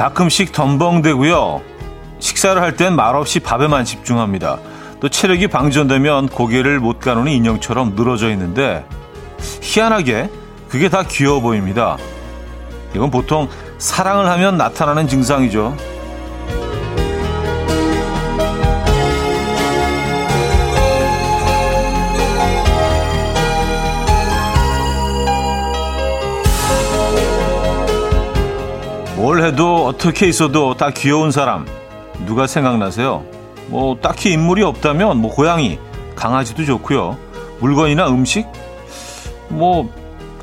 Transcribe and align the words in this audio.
가끔씩 0.00 0.52
덤벙대고요. 0.52 1.60
식사를 2.20 2.60
할 2.62 2.74
땐 2.74 2.96
말없이 2.96 3.38
밥에만 3.38 3.84
집중합니다. 3.84 4.58
또 4.98 5.10
체력이 5.10 5.48
방전되면 5.48 6.30
고개를 6.30 6.80
못 6.80 7.00
가누는 7.00 7.30
인형처럼 7.30 7.94
늘어져 7.94 8.30
있는데 8.30 8.86
희한하게 9.60 10.30
그게 10.70 10.88
다 10.88 11.02
귀여워 11.02 11.40
보입니다. 11.40 11.98
이건 12.94 13.10
보통 13.10 13.46
사랑을 13.76 14.26
하면 14.30 14.56
나타나는 14.56 15.06
증상이죠. 15.06 15.76
뭘 29.20 29.44
해도 29.44 29.84
어떻게 29.84 30.26
있어도 30.28 30.78
다 30.78 30.88
귀여운 30.88 31.30
사람 31.30 31.66
누가 32.24 32.46
생각나세요? 32.46 33.22
뭐 33.66 33.94
딱히 34.00 34.32
인물이 34.32 34.62
없다면 34.62 35.18
뭐 35.18 35.30
고양이, 35.30 35.78
강아지도 36.16 36.64
좋고요. 36.64 37.18
물건이나 37.60 38.08
음식, 38.08 38.46
뭐 39.50 39.92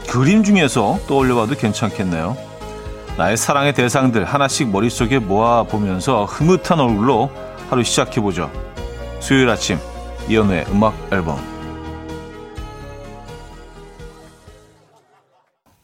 그림 0.07 0.43
중에서 0.43 0.99
떠올려봐도 1.07 1.55
괜찮겠네요. 1.55 2.37
나의 3.17 3.35
사랑의 3.35 3.73
대상들 3.73 4.25
하나씩 4.25 4.69
머릿속에 4.69 5.17
모아 5.17 5.63
보면서 5.63 6.25
흐뭇한 6.25 6.79
얼굴로 6.79 7.31
하루 7.71 7.83
시작해 7.83 8.21
보죠. 8.21 8.51
수요일 9.19 9.49
아침 9.49 9.79
이연우의 10.29 10.65
음악 10.69 10.93
앨범 11.11 11.39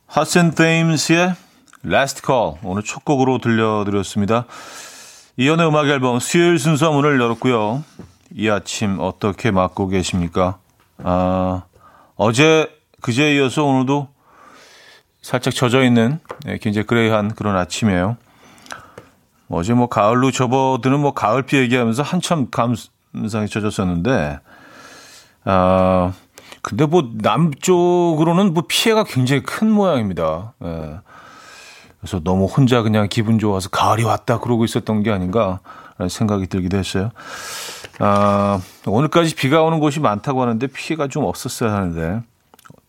핫센 0.05 0.51
테임스의 0.51 1.42
Last 1.85 2.21
Call 2.25 2.55
오늘 2.63 2.83
첫 2.83 3.03
곡으로 3.03 3.39
들려드렸습니다. 3.39 4.45
이연의 5.37 5.67
음악 5.67 5.87
앨범 5.87 6.19
수요일 6.19 6.59
순서 6.59 6.91
문을 6.91 7.19
열었고요. 7.19 7.83
이 8.35 8.49
아침 8.49 8.99
어떻게 8.99 9.51
맞고 9.51 9.89
계십니까? 9.89 10.57
아, 11.03 11.63
어제 12.15 12.69
그제에 13.01 13.35
이어서 13.35 13.63
오늘도 13.63 14.07
살짝 15.21 15.53
젖어 15.53 15.83
있는 15.83 16.19
네, 16.45 16.57
굉장히 16.57 16.87
그레이한 16.87 17.33
그런 17.35 17.55
아침이에요. 17.57 18.17
어제 19.49 19.73
뭐 19.73 19.87
가을로 19.87 20.31
접어드는 20.31 20.99
뭐 20.99 21.13
가을비 21.13 21.57
얘기하면서 21.57 22.01
한참 22.01 22.47
감상에 22.49 23.47
젖었었는데, 23.47 24.39
아, 25.45 26.13
근데 26.61 26.85
뭐 26.85 27.09
남쪽으로는 27.13 28.53
뭐 28.53 28.63
피해가 28.67 29.03
굉장히 29.03 29.43
큰 29.43 29.69
모양입니다. 29.69 30.53
예. 30.63 30.99
그래서 32.03 32.19
너무 32.21 32.47
혼자 32.47 32.81
그냥 32.81 33.07
기분 33.09 33.39
좋아서 33.39 33.69
가을이 33.69 34.03
왔다 34.03 34.37
그러고 34.37 34.65
있었던 34.65 35.03
게 35.03 35.11
아닌가 35.11 35.61
생각이 36.09 36.47
들기도 36.47 36.77
했어요. 36.77 37.11
아, 37.99 38.59
오늘까지 38.85 39.35
비가 39.35 39.63
오는 39.63 39.79
곳이 39.79 40.01
많다고 40.01 40.41
하는데 40.41 40.67
피해가 40.67 41.07
좀 41.07 41.23
없었어야 41.23 41.71
하는데 41.71 42.21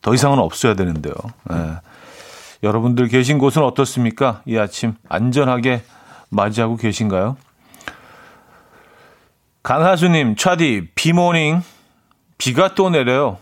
더 0.02 0.14
이상은 0.14 0.40
없어야 0.40 0.74
되는데요. 0.74 1.14
예. 1.52 1.76
여러분들 2.64 3.06
계신 3.06 3.38
곳은 3.38 3.62
어떻습니까? 3.62 4.42
이 4.46 4.58
아침 4.58 4.96
안전하게 5.08 5.84
맞이하고 6.30 6.76
계신가요? 6.76 7.36
강하수님, 9.62 10.34
차디, 10.34 10.88
비모닝, 10.96 11.62
비가 12.36 12.74
또 12.74 12.90
내려요. 12.90 13.38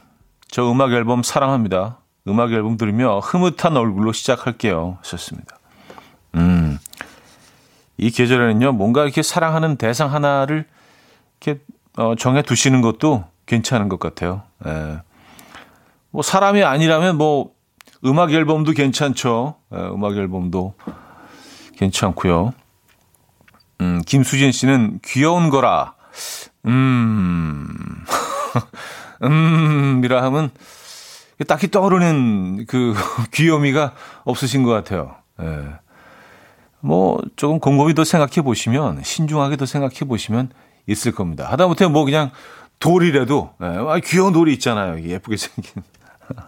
저 0.48 0.70
음악 0.70 0.92
앨범 0.92 1.22
사랑합니다. 1.22 1.96
음악 2.28 2.52
앨범 2.52 2.76
들으며 2.76 3.20
흐뭇한 3.20 3.74
얼굴로 3.74 4.12
시작할게요. 4.12 4.98
하셨습니다. 5.00 5.56
음, 6.34 6.78
이 7.96 8.10
계절에는요, 8.10 8.72
뭔가 8.72 9.04
이렇게 9.04 9.22
사랑하는 9.22 9.76
대상 9.76 10.12
하나를 10.12 10.66
이렇게 11.40 11.60
어, 11.96 12.14
정해 12.16 12.42
두시는 12.42 12.80
것도 12.80 13.24
괜찮은 13.46 13.88
것 13.88 14.00
같아요. 14.00 14.42
예. 14.66 15.00
뭐 16.10 16.22
사람이 16.22 16.62
아니라면 16.62 17.16
뭐 17.16 17.52
음악 18.04 18.32
앨범도 18.32 18.72
괜찮죠. 18.72 19.56
예, 19.74 19.78
음악 19.78 20.16
앨범도 20.16 20.74
괜찮고요. 21.76 22.52
음, 23.80 24.02
김수진 24.06 24.52
씨는 24.52 25.00
귀여운 25.04 25.50
거라. 25.50 25.94
음, 26.66 27.68
음이라 29.22 30.22
하면 30.24 30.50
딱히 31.46 31.70
떠오르는 31.70 32.66
그 32.66 32.94
귀요미가 33.32 33.94
없으신 34.24 34.62
것 34.62 34.70
같아요. 34.70 35.16
예. 35.40 35.81
뭐 36.82 37.20
조금 37.36 37.60
곰곰이 37.60 37.94
더 37.94 38.04
생각해 38.04 38.42
보시면 38.42 39.02
신중하게 39.04 39.56
더 39.56 39.66
생각해 39.66 40.00
보시면 40.00 40.50
있을 40.86 41.12
겁니다. 41.12 41.46
하다못해 41.50 41.86
뭐 41.86 42.04
그냥 42.04 42.32
돌이라도 42.80 43.54
예, 43.62 43.66
아, 43.66 44.00
귀여운 44.04 44.32
돌이 44.32 44.52
있잖아요. 44.54 45.00
예쁘게 45.00 45.36
생긴 45.36 45.82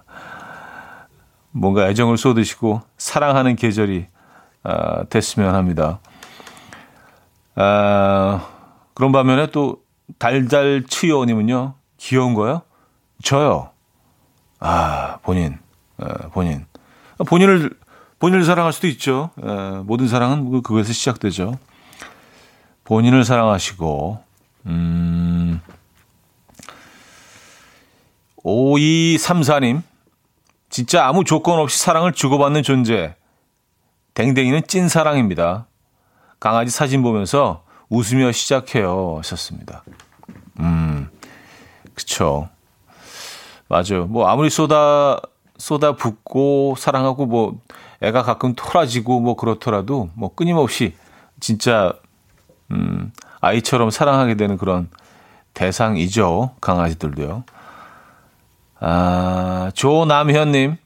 뭔가 1.53 1.89
애정을 1.89 2.19
쏟으시고 2.19 2.83
사랑하는 2.99 3.55
계절이 3.55 4.09
아, 4.65 5.05
됐으면 5.05 5.55
합니다. 5.55 6.01
아, 7.55 8.49
그런 8.95 9.13
반면에 9.13 9.47
또 9.53 9.85
달달 10.19 10.83
치요님은요 10.89 11.75
귀여운 11.99 12.35
거요? 12.35 12.63
저요. 13.23 13.71
아 14.59 15.19
본인 15.23 15.59
아, 15.99 16.29
본인 16.33 16.67
본인을 17.25 17.71
본인을 18.19 18.45
사랑할 18.45 18.73
수도 18.73 18.87
있죠. 18.89 19.31
에, 19.43 19.83
모든 19.85 20.09
사랑은 20.09 20.51
그, 20.51 20.63
그것에서 20.63 20.93
시작되죠. 20.93 21.59
본인을 22.85 23.25
사랑하시고, 23.25 24.23
음, 24.67 25.61
5234님, 28.45 29.83
진짜 30.69 31.07
아무 31.07 31.25
조건 31.25 31.59
없이 31.59 31.79
사랑을 31.79 32.13
주고받는 32.13 32.63
존재. 32.63 33.15
댕댕이는 34.15 34.67
찐 34.67 34.89
사랑입니다. 34.89 35.67
강아지 36.39 36.71
사진 36.71 37.03
보면서 37.03 37.65
웃으며 37.89 38.33
시작해요. 38.33 39.17
하셨습니다. 39.19 39.83
음, 40.61 41.09
그쵸. 41.95 42.49
맞아요. 43.69 44.07
뭐, 44.07 44.29
아무리 44.29 44.51
쏟아, 44.51 45.19
쏟아 45.57 45.97
붓고 45.97 46.75
사랑하고 46.79 47.27
뭐, 47.27 47.61
애가 48.01 48.23
가끔 48.23 48.55
토라지고 48.55 49.21
뭐 49.21 49.37
그렇더라도 49.37 50.11
뭐 50.15 50.35
끊임없이 50.35 50.95
진짜 51.41 51.93
음 52.71 53.13
아이처럼 53.41 53.91
사랑하게 53.91 54.35
되는 54.37 54.57
그런 54.57 54.89
대상이죠. 55.55 56.57
강아지들도요. 56.61 57.45
아, 58.81 59.71
조남현님. 59.75 60.77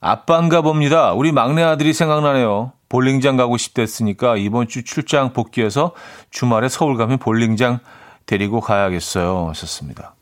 아빠인가 0.00 0.62
봅니다. 0.62 1.12
우리 1.12 1.32
막내 1.32 1.62
아들이 1.62 1.92
생각나네요. 1.92 2.72
볼링장 2.88 3.36
가고 3.36 3.56
싶댔으니까 3.56 4.36
이번 4.36 4.66
주 4.68 4.82
출장 4.84 5.32
복귀해서 5.32 5.92
주말에 6.30 6.68
서울 6.68 6.96
가면 6.96 7.18
볼링장 7.18 7.80
데리고 8.24 8.60
가야겠어요. 8.60 9.48
하셨습니다. 9.50 10.14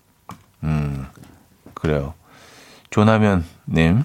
음, 0.65 1.07
그래요. 1.75 2.15
조남현님. 2.91 4.05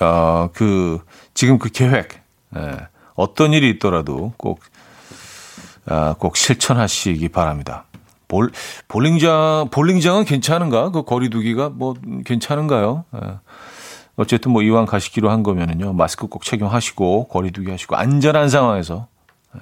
어, 0.00 0.50
그, 0.52 1.00
지금 1.34 1.58
그 1.58 1.70
계획, 1.70 2.22
예, 2.56 2.88
어떤 3.14 3.52
일이 3.52 3.70
있더라도 3.70 4.32
꼭, 4.36 4.60
아, 5.86 6.14
꼭 6.18 6.36
실천하시기 6.36 7.28
바랍니다. 7.30 7.84
볼, 8.28 8.52
볼링장, 8.88 9.68
볼링장은 9.70 10.24
괜찮은가? 10.24 10.90
그 10.90 11.02
거리두기가 11.02 11.70
뭐 11.70 11.94
괜찮은가요? 12.24 13.04
예. 13.16 13.38
어쨌든 14.16 14.52
뭐 14.52 14.62
이왕 14.62 14.84
가시기로 14.84 15.30
한 15.30 15.42
거면은요, 15.42 15.92
마스크 15.92 16.26
꼭 16.26 16.44
착용하시고, 16.44 17.28
거리두기 17.28 17.70
하시고, 17.70 17.96
안전한 17.96 18.48
상황에서 18.48 19.06
예, 19.56 19.60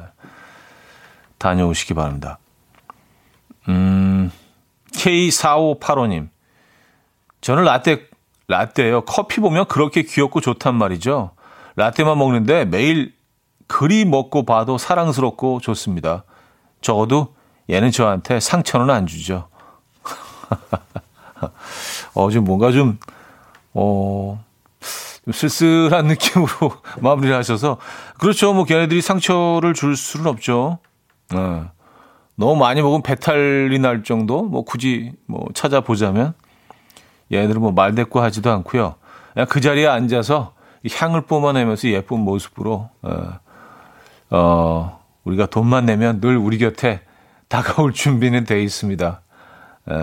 다녀오시기 1.39 1.95
바랍니다. 1.95 2.39
음, 3.69 4.33
K4585님. 4.93 6.29
저는 7.41 7.65
라떼 7.65 8.09
라떼요. 8.49 9.03
커피 9.03 9.41
보면 9.41 9.67
그렇게 9.67 10.03
귀엽고 10.03 10.41
좋단 10.41 10.75
말이죠. 10.75 11.31
라떼만 11.77 12.19
먹는데 12.19 12.65
매일 12.65 13.15
그리 13.67 14.05
먹고 14.05 14.45
봐도 14.45 14.79
사랑스럽고 14.79 15.61
좋습니다. 15.61 16.25
적어도 16.81 17.35
얘는 17.69 17.91
저한테 17.91 18.39
상처는 18.39 18.91
안 18.91 19.07
주죠. 19.07 19.49
어, 22.15 22.31
좀 22.31 22.45
뭔가 22.45 22.71
좀, 22.71 22.99
어, 23.75 24.43
좀 25.25 25.33
쓸쓸한 25.33 26.07
느낌으로 26.07 26.73
마무리를 27.01 27.37
하셔서. 27.37 27.79
그렇죠. 28.19 28.55
뭐 28.55 28.65
걔네들이 28.65 29.03
상처를 29.03 29.75
줄 29.75 29.97
수는 29.97 30.29
없죠. 30.29 30.79
어. 31.35 31.71
너무 32.37 32.57
많이 32.57 32.83
먹으면 32.83 33.03
배탈이 33.03 33.79
날 33.79 34.05
정도? 34.05 34.43
뭐 34.43 34.65
굳이 34.65 35.13
뭐 35.27 35.47
찾아보자면. 35.55 36.35
얘네들은 37.33 37.61
뭐 37.61 37.73
말대꾸 37.73 38.23
하지도 38.23 38.51
않고요. 38.51 38.95
그냥 39.33 39.47
그 39.49 39.61
자리에 39.61 39.87
앉아서 39.87 40.55
향을 40.91 41.23
뿜어내면서 41.23 41.89
예쁜 41.89 42.21
모습으로 42.21 42.91
어, 43.03 43.41
어, 44.31 45.05
우리가 45.25 45.47
돈만 45.47 45.87
내면 45.87 46.21
늘 46.21 46.37
우리 46.37 46.59
곁에 46.59 47.01
다가올 47.49 47.93
준비는 47.93 48.45
돼 48.45 48.63
있습니다. 48.63 49.21
에, 49.91 49.95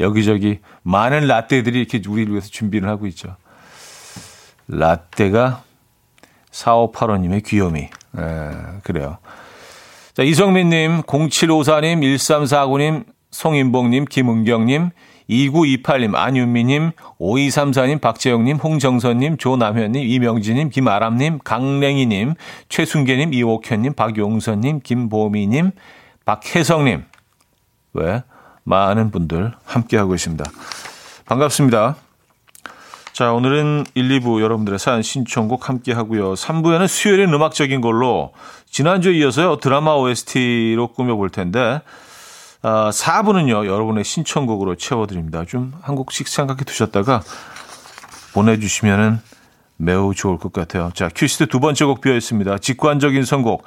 여기저기 0.00 0.60
많은 0.82 1.26
라떼들이 1.26 1.78
이렇게 1.78 2.00
우리를 2.08 2.32
위해서 2.32 2.48
준비를 2.48 2.88
하고 2.88 3.06
있죠. 3.06 3.36
라떼가 4.68 5.62
4585님의 6.50 7.44
귀요미. 7.44 7.80
에, 7.80 7.90
그래요. 8.82 9.18
자, 10.14 10.22
이성민님, 10.22 11.02
0754님, 11.02 12.00
1349님, 12.00 13.04
송인봉님, 13.30 14.06
김은경님, 14.06 14.90
2928님, 15.30 16.14
안윤미님, 16.14 16.90
5234님, 17.20 18.00
박재영님, 18.00 18.56
홍정선님, 18.56 19.36
조남현님, 19.38 20.02
이명진님, 20.02 20.70
김아람님, 20.70 21.38
강랭이님, 21.44 22.34
최순계님, 22.68 23.32
이옥현님, 23.32 23.94
박용선님, 23.94 24.80
김보미님, 24.82 25.70
박혜성님. 26.24 27.04
왜? 27.94 28.22
많은 28.64 29.10
분들 29.10 29.52
함께하고 29.64 30.14
있습니다. 30.14 30.44
반갑습니다. 31.26 31.96
자, 33.12 33.32
오늘은 33.32 33.84
1, 33.94 34.20
2부 34.20 34.40
여러분들의 34.40 34.78
사연 34.78 35.02
신청곡 35.02 35.68
함께 35.68 35.92
하고요. 35.92 36.34
3부에는 36.34 36.88
수요일엔 36.88 37.32
음악적인 37.32 37.80
걸로 37.80 38.32
지난주에 38.70 39.14
이어서요. 39.18 39.58
드라마 39.58 39.94
OST로 39.94 40.88
꾸며볼 40.88 41.30
텐데 41.30 41.80
아, 42.62 42.90
4부는요. 42.90 43.66
여러분의 43.66 44.04
신청곡으로 44.04 44.74
채워드립니다. 44.76 45.44
좀 45.46 45.72
한 45.82 45.94
곡씩 45.94 46.28
생각해 46.28 46.64
두셨다가 46.64 47.22
보내주시면은 48.34 49.20
매우 49.76 50.14
좋을 50.14 50.36
것 50.38 50.52
같아요. 50.52 50.90
자, 50.94 51.08
큐시트 51.14 51.46
두 51.46 51.58
번째 51.58 51.86
곡 51.86 52.00
비어 52.02 52.14
있습니다. 52.14 52.58
직관적인 52.58 53.24
선곡. 53.24 53.64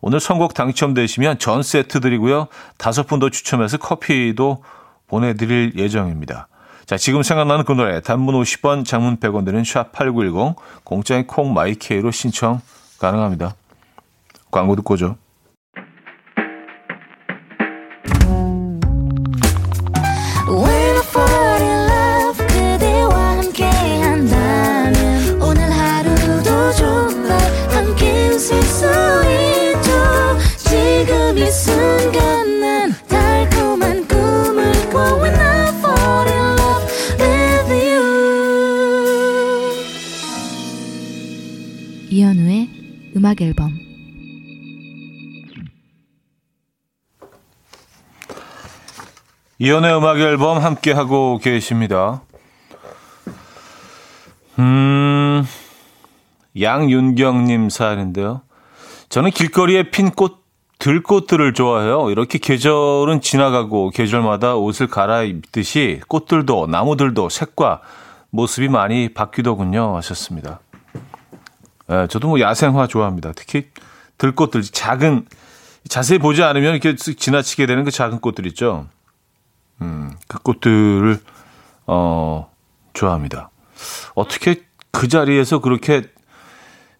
오늘 0.00 0.18
선곡 0.18 0.54
당첨되시면 0.54 1.38
전 1.38 1.62
세트 1.62 2.00
드리고요. 2.00 2.48
다섯 2.78 3.06
분 3.06 3.20
더 3.20 3.30
추첨해서 3.30 3.76
커피도 3.76 4.64
보내드릴 5.06 5.74
예정입니다. 5.76 6.48
자, 6.84 6.96
지금 6.96 7.22
생각나는 7.22 7.64
그 7.64 7.72
노래 7.72 8.00
단문 8.00 8.34
50원, 8.34 8.84
장문 8.84 9.18
100원 9.18 9.44
드는 9.44 9.62
샵8910 9.62 10.56
공짜인 10.82 11.28
콩 11.28 11.54
마이케이로 11.54 12.10
신청 12.10 12.60
가능합니다. 12.98 13.54
광고 14.50 14.74
듣고 14.74 14.94
오죠. 14.94 15.16
음악 43.32 43.40
앨범 43.40 43.72
이연의 49.58 49.96
음악 49.96 50.18
앨범 50.18 50.58
함께 50.58 50.92
하고 50.92 51.38
계십니다. 51.38 52.22
음, 54.58 55.44
양윤경님 56.60 57.70
사연인데요. 57.70 58.42
저는 59.08 59.30
길거리에 59.30 59.90
핀 59.90 60.10
꽃, 60.10 60.42
들꽃들을 60.78 61.54
좋아해요. 61.54 62.10
이렇게 62.10 62.38
계절은 62.38 63.20
지나가고 63.20 63.90
계절마다 63.90 64.56
옷을 64.56 64.88
갈아입듯이 64.88 66.00
꽃들도 66.08 66.66
나무들도 66.66 67.28
색과 67.28 67.80
모습이 68.30 68.68
많이 68.68 69.14
바뀌더군요. 69.14 69.96
하셨습니다. 69.96 70.60
예, 71.92 72.06
저도 72.08 72.28
뭐 72.28 72.40
야생화 72.40 72.86
좋아합니다. 72.86 73.32
특히 73.36 73.68
들꽃들 74.18 74.62
작은 74.62 75.26
자세히 75.88 76.18
보지 76.18 76.42
않으면 76.42 76.72
이렇게 76.74 76.96
지나치게 76.96 77.66
되는 77.66 77.84
그 77.84 77.90
작은 77.90 78.20
꽃들 78.20 78.46
있죠. 78.48 78.88
음, 79.82 80.12
그 80.26 80.38
꽃들을 80.38 81.20
어 81.86 82.50
좋아합니다. 82.94 83.50
어떻게 84.14 84.64
그 84.90 85.08
자리에서 85.08 85.58
그렇게 85.58 86.04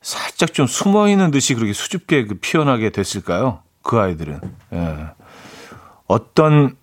살짝 0.00 0.52
좀 0.52 0.66
숨어 0.66 1.08
있는 1.08 1.30
듯이 1.30 1.54
그렇게 1.54 1.72
수줍게 1.72 2.26
그 2.26 2.34
피어나게 2.34 2.90
됐을까요? 2.90 3.62
그 3.82 3.98
아이들은 3.98 4.40
예. 4.72 5.06
어떤 6.06 6.76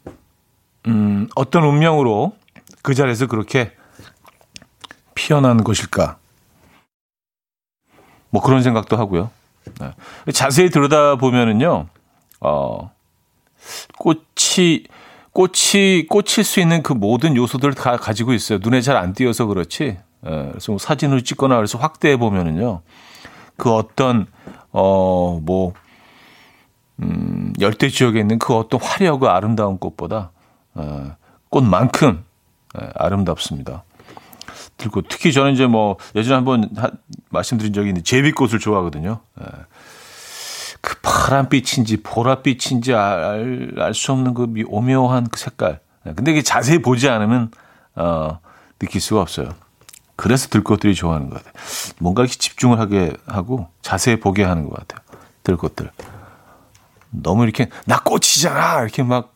음, 0.87 1.27
어떤 1.35 1.63
운명으로 1.63 2.33
그 2.81 2.93
자리에서 2.93 3.27
그렇게 3.27 3.75
피어난 5.15 5.63
것일까? 5.63 6.18
뭐 8.29 8.41
그런 8.41 8.61
생각도 8.63 8.97
하고요. 8.97 9.29
네. 9.79 10.31
자세히 10.31 10.69
들여다 10.69 11.15
보면은요, 11.15 11.87
어, 12.41 12.91
꽃이 13.97 14.83
꽃이 15.31 16.07
꽂힐 16.09 16.43
수 16.43 16.59
있는 16.59 16.81
그 16.81 16.93
모든 16.93 17.35
요소들을 17.35 17.73
다 17.75 17.97
가지고 17.97 18.33
있어요. 18.33 18.59
눈에 18.61 18.81
잘 18.81 18.97
안 18.97 19.13
띄어서 19.13 19.45
그렇지. 19.45 19.97
예, 20.25 20.29
그래서 20.49 20.71
뭐 20.71 20.79
사진을 20.79 21.23
찍거나 21.23 21.55
그래서 21.55 21.77
확대해 21.77 22.17
보면은요, 22.17 22.81
그 23.57 23.73
어떤 23.73 24.27
어뭐 24.71 25.73
음, 27.01 27.53
열대 27.59 27.89
지역에 27.89 28.19
있는 28.19 28.39
그 28.39 28.53
어떤 28.55 28.81
화려하고 28.81 29.29
아름다운 29.29 29.77
꽃보다 29.77 30.31
어, 30.75 31.15
꽃만큼 31.49 32.23
예, 32.81 32.89
아름답습니다. 32.95 33.83
들고 34.79 35.03
특히 35.03 35.31
저는 35.31 35.53
이제 35.53 35.67
뭐 35.67 35.97
예전에 36.15 36.35
한번 36.35 36.69
하, 36.75 36.89
말씀드린 37.29 37.73
적이 37.73 37.89
있는데 37.89 38.03
제비꽃을 38.03 38.57
좋아하거든요. 38.59 39.19
예. 39.41 39.45
그 40.81 40.95
파란빛인지 41.01 41.97
보랏빛인지 41.97 42.95
알 42.95 43.93
수 43.93 44.11
없는 44.13 44.33
그 44.33 44.47
오묘한 44.67 45.27
그 45.29 45.39
색깔. 45.39 45.79
예. 46.07 46.13
근데 46.13 46.31
이게 46.31 46.41
자세히 46.41 46.81
보지 46.81 47.09
않으면 47.09 47.51
어, 47.95 48.39
느낄 48.79 49.01
수가 49.01 49.21
없어요. 49.21 49.49
그래서 50.15 50.49
들꽃들이 50.49 50.95
좋아하는 50.95 51.29
것 51.29 51.37
같아요. 51.37 51.53
뭔가 51.99 52.23
이렇게 52.23 52.37
집중을 52.37 52.79
하게 52.79 53.13
하고 53.27 53.67
자세히 53.81 54.19
보게 54.19 54.43
하는 54.43 54.67
것 54.67 54.75
같아요. 54.75 55.01
들꽃들. 55.43 55.91
너무 57.11 57.43
이렇게 57.43 57.69
나 57.85 57.99
꽃이잖아 57.99 58.81
이렇게 58.81 59.03
막 59.03 59.33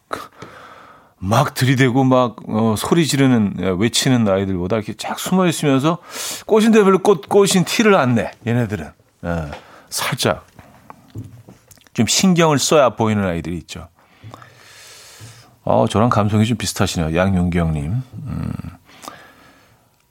막 1.26 1.54
들이대고 1.54 2.04
막 2.04 2.36
어, 2.50 2.76
소리 2.78 3.08
지르는 3.08 3.56
예, 3.60 3.74
외치는 3.78 4.28
아이들보다 4.28 4.76
이렇게 4.76 4.94
쫙 4.94 5.18
숨어 5.18 5.48
있으면서 5.48 6.00
꽃인데 6.46 6.84
별로 6.84 7.00
꽃 7.00 7.30
꽃인 7.30 7.64
티를 7.66 7.96
안 7.96 8.16
내. 8.16 8.32
얘네들은 8.46 8.92
예, 9.26 9.52
살짝 9.90 10.46
좀 11.94 12.08
신경을 12.08 12.60
써야 12.60 12.90
보이는 12.90 13.24
아이들이 13.24 13.58
있죠. 13.60 13.88
어, 15.64 15.88
저랑 15.88 16.10
감성이 16.10 16.46
좀 16.46 16.58
비슷하시네요. 16.58 17.16
양윤경님. 17.16 18.02
음. 18.26 18.54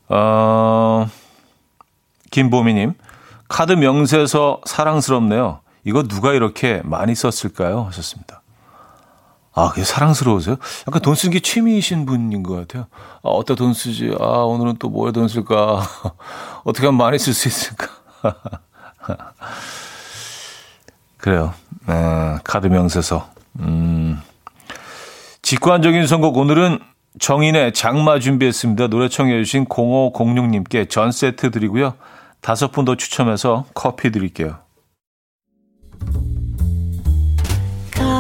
어, 0.08 1.06
김보미님. 2.30 2.94
카드 3.48 3.72
명세서 3.72 4.62
사랑스럽네요. 4.64 5.60
이거 5.84 6.04
누가 6.04 6.32
이렇게 6.32 6.80
많이 6.84 7.14
썼을까요? 7.14 7.82
하셨습니다. 7.82 8.41
아, 9.54 9.68
그게 9.70 9.84
사랑스러우세요? 9.84 10.56
약간 10.88 11.02
돈 11.02 11.14
쓰는 11.14 11.32
게 11.32 11.40
취미이신 11.40 12.06
분인 12.06 12.42
것 12.42 12.54
같아요. 12.56 12.86
아, 13.22 13.28
어디다 13.28 13.54
돈 13.54 13.74
쓰지? 13.74 14.14
아, 14.18 14.24
오늘은 14.24 14.76
또 14.78 14.88
뭐에 14.88 15.12
돈 15.12 15.28
쓸까? 15.28 15.82
어떻게 16.64 16.86
하면 16.86 16.96
많이 16.98 17.18
쓸 17.18 17.34
수 17.34 17.48
있을까? 17.48 17.88
그래요. 21.18 21.52
아, 21.86 22.40
카드 22.44 22.66
명세서. 22.66 23.28
음. 23.60 24.20
직관적인 25.42 26.06
선곡 26.06 26.36
오늘은 26.36 26.78
정인의 27.20 27.74
장마 27.74 28.18
준비했습니다. 28.20 28.86
노래 28.86 29.08
청해주신 29.08 29.66
0506님께 29.66 30.88
전 30.88 31.12
세트 31.12 31.50
드리고요. 31.50 31.94
다섯 32.40 32.72
분 32.72 32.84
더 32.86 32.96
추첨해서 32.96 33.66
커피 33.74 34.10
드릴게요. 34.10 34.56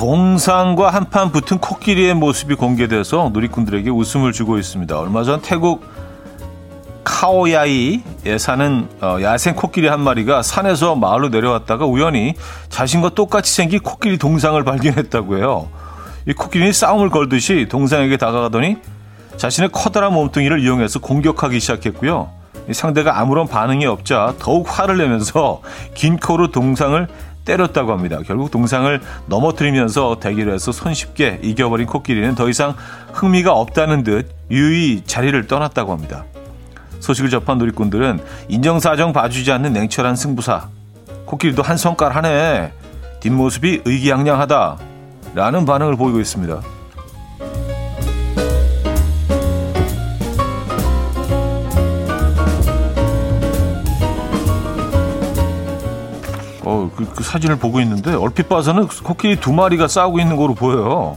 동상과 0.00 0.88
한판 0.88 1.30
붙은 1.30 1.58
코끼리의 1.58 2.14
모습이 2.14 2.54
공개돼서 2.54 3.28
누리꾼들에게 3.34 3.90
웃음을 3.90 4.32
주고 4.32 4.56
있습니다. 4.56 4.98
얼마 4.98 5.24
전 5.24 5.42
태국 5.42 5.84
카오야이에 7.04 8.38
사는 8.38 8.88
어, 9.02 9.18
야생 9.20 9.54
코끼리 9.54 9.88
한 9.88 10.00
마리가 10.00 10.40
산에서 10.40 10.94
마을로 10.94 11.28
내려왔다가 11.28 11.84
우연히 11.84 12.32
자신과 12.70 13.10
똑같이 13.10 13.52
생긴 13.52 13.80
코끼리 13.80 14.16
동상을 14.16 14.64
발견했다고 14.64 15.36
해요. 15.36 15.68
이 16.26 16.32
코끼리는 16.32 16.72
싸움을 16.72 17.10
걸듯이 17.10 17.66
동상에게 17.68 18.16
다가가더니 18.16 18.78
자신의 19.36 19.68
커다란 19.70 20.14
몸뚱이를 20.14 20.60
이용해서 20.60 21.00
공격하기 21.00 21.60
시작했고요. 21.60 22.30
상대가 22.72 23.18
아무런 23.20 23.46
반응이 23.46 23.84
없자 23.84 24.34
더욱 24.38 24.66
화를 24.66 24.96
내면서 24.96 25.60
긴 25.92 26.16
코로 26.16 26.52
동상을 26.52 27.06
때렸다고 27.44 27.92
합니다. 27.92 28.18
결국 28.26 28.50
동상을 28.50 29.00
넘어뜨리면서 29.26 30.18
대결에서 30.20 30.72
손쉽게 30.72 31.40
이겨버린 31.42 31.86
코끼리는 31.86 32.34
더 32.34 32.48
이상 32.48 32.74
흥미가 33.12 33.52
없다는 33.52 34.04
듯 34.04 34.30
유유히 34.50 35.02
자리를 35.04 35.46
떠났다고 35.46 35.92
합니다. 35.92 36.24
소식을 37.00 37.30
접한 37.30 37.58
누리꾼들은 37.58 38.20
인정사정 38.48 39.12
봐주지 39.12 39.50
않는 39.52 39.72
냉철한 39.72 40.16
승부사. 40.16 40.68
코끼리도 41.24 41.62
한 41.62 41.76
성깔 41.76 42.12
하네. 42.12 42.72
뒷모습이 43.20 43.82
의기양양하다. 43.84 44.78
라는 45.34 45.64
반응을 45.64 45.96
보이고 45.96 46.20
있습니다. 46.20 46.60
어, 56.80 56.90
그, 56.96 57.04
그 57.06 57.22
사진을 57.22 57.56
보고 57.56 57.80
있는데 57.80 58.14
얼핏 58.14 58.48
봐서는 58.48 58.88
코끼리 58.88 59.36
두 59.36 59.52
마리가 59.52 59.88
싸우고 59.88 60.20
있는 60.20 60.36
거로 60.36 60.54
보여요. 60.54 61.16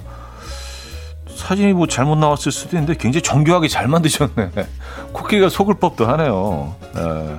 사진이 1.36 1.74
뭐 1.74 1.88
잘못 1.88 2.18
나왔을 2.18 2.52
수도 2.52 2.78
있는데 2.78 2.96
굉장히 2.98 3.22
정교하게 3.22 3.68
잘 3.68 3.88
만드셨네. 3.88 4.52
코끼리가 5.14 5.50
속을 5.50 5.76
법도 5.76 6.06
하네요. 6.08 6.76
네. 6.96 7.38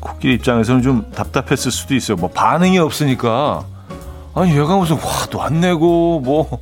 코끼리 0.00 0.34
입장에서는 0.34 0.82
좀 0.82 1.10
답답했을 1.14 1.70
수도 1.70 1.94
있어요. 1.94 2.16
뭐 2.16 2.30
반응이 2.30 2.78
없으니까 2.78 3.64
아니 4.34 4.52
얘가 4.52 4.76
무슨 4.76 4.96
화도 4.96 5.42
안 5.42 5.60
내고 5.60 6.20
뭐 6.20 6.58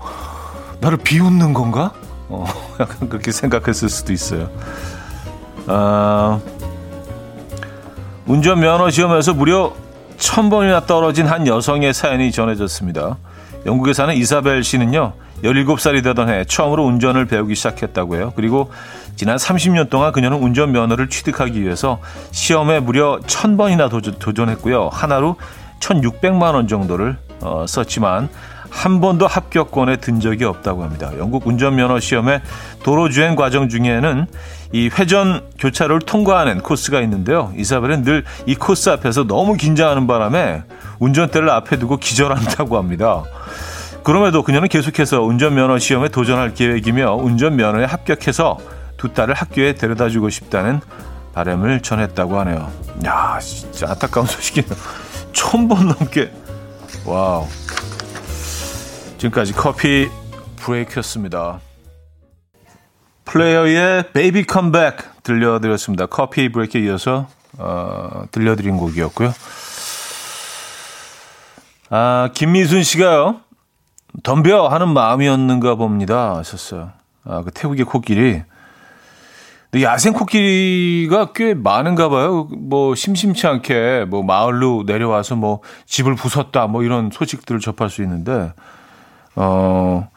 나를 0.81 0.99
비웃는 0.99 1.55
건가? 1.55 1.93
어, 2.29 2.45
약간 2.81 3.09
그렇게 3.09 3.31
생각했을 3.33 3.89
수도 3.89 4.13
있어요. 4.13 4.49
아, 5.67 6.41
운전 8.27 8.61
면허 8.61 8.91
시험에서 8.91 9.35
무려 9.35 9.73
천 10.19 10.51
번이나 10.51 10.85
떨어진 10.85 11.27
한 11.27 11.47
여성의 11.47 11.95
사연이 11.95 12.33
전해졌습니다. 12.33 13.17
영국에 13.67 13.93
사는 13.93 14.15
이사벨 14.15 14.65
씨는요, 14.65 15.13
17살이 15.45 16.03
되던 16.03 16.29
해 16.29 16.45
처음으로 16.45 16.85
운전을 16.85 17.27
배우기 17.27 17.55
시작했다고 17.55 18.17
해요. 18.17 18.33
그리고 18.35 18.71
지난 19.15 19.37
30년 19.37 19.91
동안 19.91 20.13
그녀는 20.13 20.39
운전 20.39 20.73
면허를 20.73 21.09
취득하기 21.09 21.61
위해서 21.63 22.01
시험에 22.33 22.81
무려 22.81 23.21
1000번이나 23.27 23.91
도전, 24.19 24.49
했고요. 24.49 24.89
하나로 24.93 25.37
1600만 25.81 26.55
원 26.55 26.67
정도를 26.67 27.17
어, 27.41 27.65
썼지만 27.69 28.29
한 28.71 29.01
번도 29.01 29.27
합격권에 29.27 29.97
든 29.97 30.21
적이 30.21 30.45
없다고 30.45 30.83
합니다. 30.85 31.11
영국 31.19 31.47
운전면허 31.47 32.01
시험의 32.01 32.41
도로 32.83 33.09
주행 33.09 33.35
과정 33.37 33.69
중에는 33.69 34.27
이 34.73 34.91
회전 34.99 35.43
교차로를 35.59 36.01
통과하는 36.03 36.61
코스가 36.61 37.01
있는데요. 37.01 37.53
이사벨은 37.57 38.03
늘 38.03 38.25
이 38.47 38.55
코스 38.55 38.91
앞에서 38.91 39.25
너무 39.27 39.57
긴장하는 39.57 40.07
바람에 40.07 40.63
운전대를 40.99 41.51
앞에 41.51 41.79
두고 41.79 41.97
기절한다고 41.97 42.77
합니다. 42.77 43.23
그럼에도 44.05 44.43
그녀는 44.43 44.69
계속해서 44.69 45.23
운전면허 45.23 45.79
시험에 45.79 46.09
도전할 46.09 46.55
계획이며 46.55 47.15
운전면허에 47.15 47.85
합격해서 47.85 48.59
두 48.97 49.13
딸을 49.13 49.35
학교에 49.35 49.75
데려다 49.75 50.09
주고 50.09 50.29
싶다는 50.31 50.81
바람을 51.35 51.81
전했다고 51.83 52.39
하네요. 52.41 52.71
야, 53.07 53.39
진짜 53.41 53.87
안타까운 53.91 54.27
소식이네요. 54.27 54.73
천번 55.33 55.89
넘게. 55.89 56.33
와우. 57.05 57.47
지금까지 59.19 59.53
coffee 59.53 60.09
break였습니다. 60.57 61.61
Player의 63.25 64.13
Baby 64.13 64.45
Come 64.45 64.84
Back 64.84 65.23
들려드렸습니다. 65.25 66.07
coffee 66.07 66.51
break에 66.51 66.83
이어서 66.83 67.29
어, 67.59 68.25
들려드린 68.31 68.77
곡이었고요. 68.77 69.33
아, 71.91 72.31
김미순 72.33 72.85
씨가요. 72.85 73.41
덤벼 74.23 74.69
하는 74.69 74.89
마음이었는가 74.91 75.75
봅니다. 75.75 76.37
하셨어요. 76.37 76.93
아, 77.25 77.43
그 77.43 77.51
태국의 77.51 77.85
코끼리. 77.87 78.43
근데 79.71 79.85
야생 79.85 80.13
코끼리가 80.13 81.33
꽤 81.35 81.55
많은가 81.55 82.09
봐요. 82.09 82.49
뭐 82.57 82.95
심심치 82.95 83.47
않게 83.47 84.07
뭐 84.09 84.23
마을로 84.23 84.85
내려와서 84.87 85.35
뭐 85.35 85.61
집을 85.87 86.15
부쉈다 86.15 86.69
뭐 86.69 86.85
이런 86.85 87.11
소식들을 87.13 87.61
접할 87.61 87.91
수 87.91 88.03
있는데 88.03 88.53
어 89.41 90.09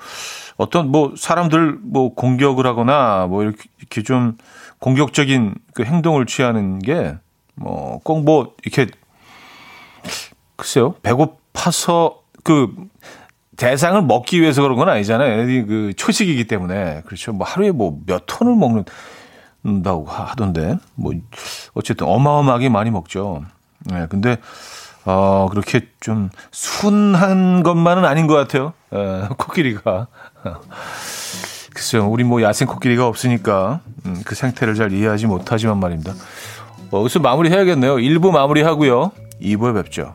어떤 0.58 0.90
뭐 0.90 1.14
사람들 1.18 1.80
뭐 1.82 2.14
공격을 2.14 2.66
하거나 2.66 3.28
뭐 3.28 3.44
이렇게, 3.44 3.70
이렇게 3.80 4.04
좀 4.04 4.38
공격적인 4.80 5.56
그 5.74 5.84
행동을 5.84 6.26
취하는 6.26 6.80
게 6.80 7.18
뭐 7.56 8.00
꼭뭐 8.04 8.22
뭐 8.24 8.56
이렇게 8.64 8.88
글쎄요 10.56 10.96
배고파서 11.02 12.22
그 12.44 12.74
대상을 13.58 14.02
먹기 14.02 14.42
위해서 14.42 14.62
그런 14.64 14.78
건 14.78 14.90
아니잖아요. 14.90 15.32
얘네들이 15.32 15.66
그 15.66 15.94
초식이기 15.96 16.46
때문에 16.48 17.04
그렇죠. 17.06 17.32
뭐 17.34 17.46
하루에 17.46 17.72
뭐 17.72 18.00
몇 18.08 18.24
톤을 18.26 18.56
먹는다고 18.56 20.08
하던데 20.08 20.78
뭐 20.96 21.14
어쨌든 21.74 22.08
어마어마하게 22.08 22.70
많이 22.70 22.90
먹죠. 22.90 23.44
네, 23.86 24.08
근데 24.10 24.38
어 25.06 25.48
그렇게 25.52 25.88
좀 26.00 26.30
순한 26.52 27.62
것만은 27.64 28.06
아닌 28.06 28.26
것 28.26 28.34
같아요. 28.36 28.74
에, 28.94 29.28
코끼리가 29.38 30.08
글쎄요. 31.74 32.10
우리 32.10 32.24
뭐 32.24 32.42
야생 32.42 32.68
코끼리가 32.68 33.08
없으니까 33.08 33.82
음, 34.06 34.22
그 34.26 34.36
생태를 34.36 34.76
잘 34.76 34.92
이해하지 34.92 35.28
못하지만 35.28 35.80
말입니다. 35.80 36.14
어, 36.92 37.00
여기서 37.00 37.20
마무리 37.20 37.50
해야겠네요. 37.50 37.96
1부 37.96 38.32
마무리하고요. 38.32 39.12
2부에 39.42 39.74
뵙죠. 39.76 40.14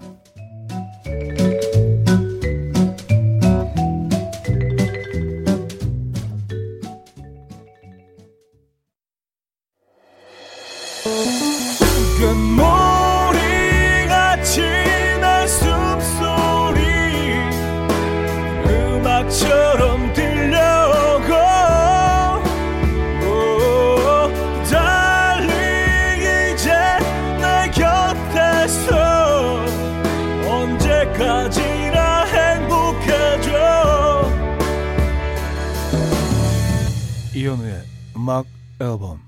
이현우의 37.56 37.82
음악 38.16 38.46
앨범 38.80 39.20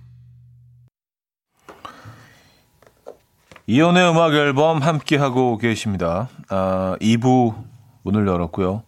이연의 3.67 4.11
음악 4.11 4.35
앨범 4.35 4.83
함께하고 4.83 5.57
계십니다. 5.59 6.29
아, 6.49 6.97
2부 7.01 7.55
문을 8.03 8.27
열었고요. 8.27 8.83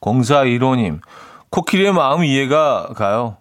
0415님, 0.00 1.00
코끼리의 1.50 1.92
마음 1.92 2.24
이해가 2.24 2.94
가요. 2.94 3.36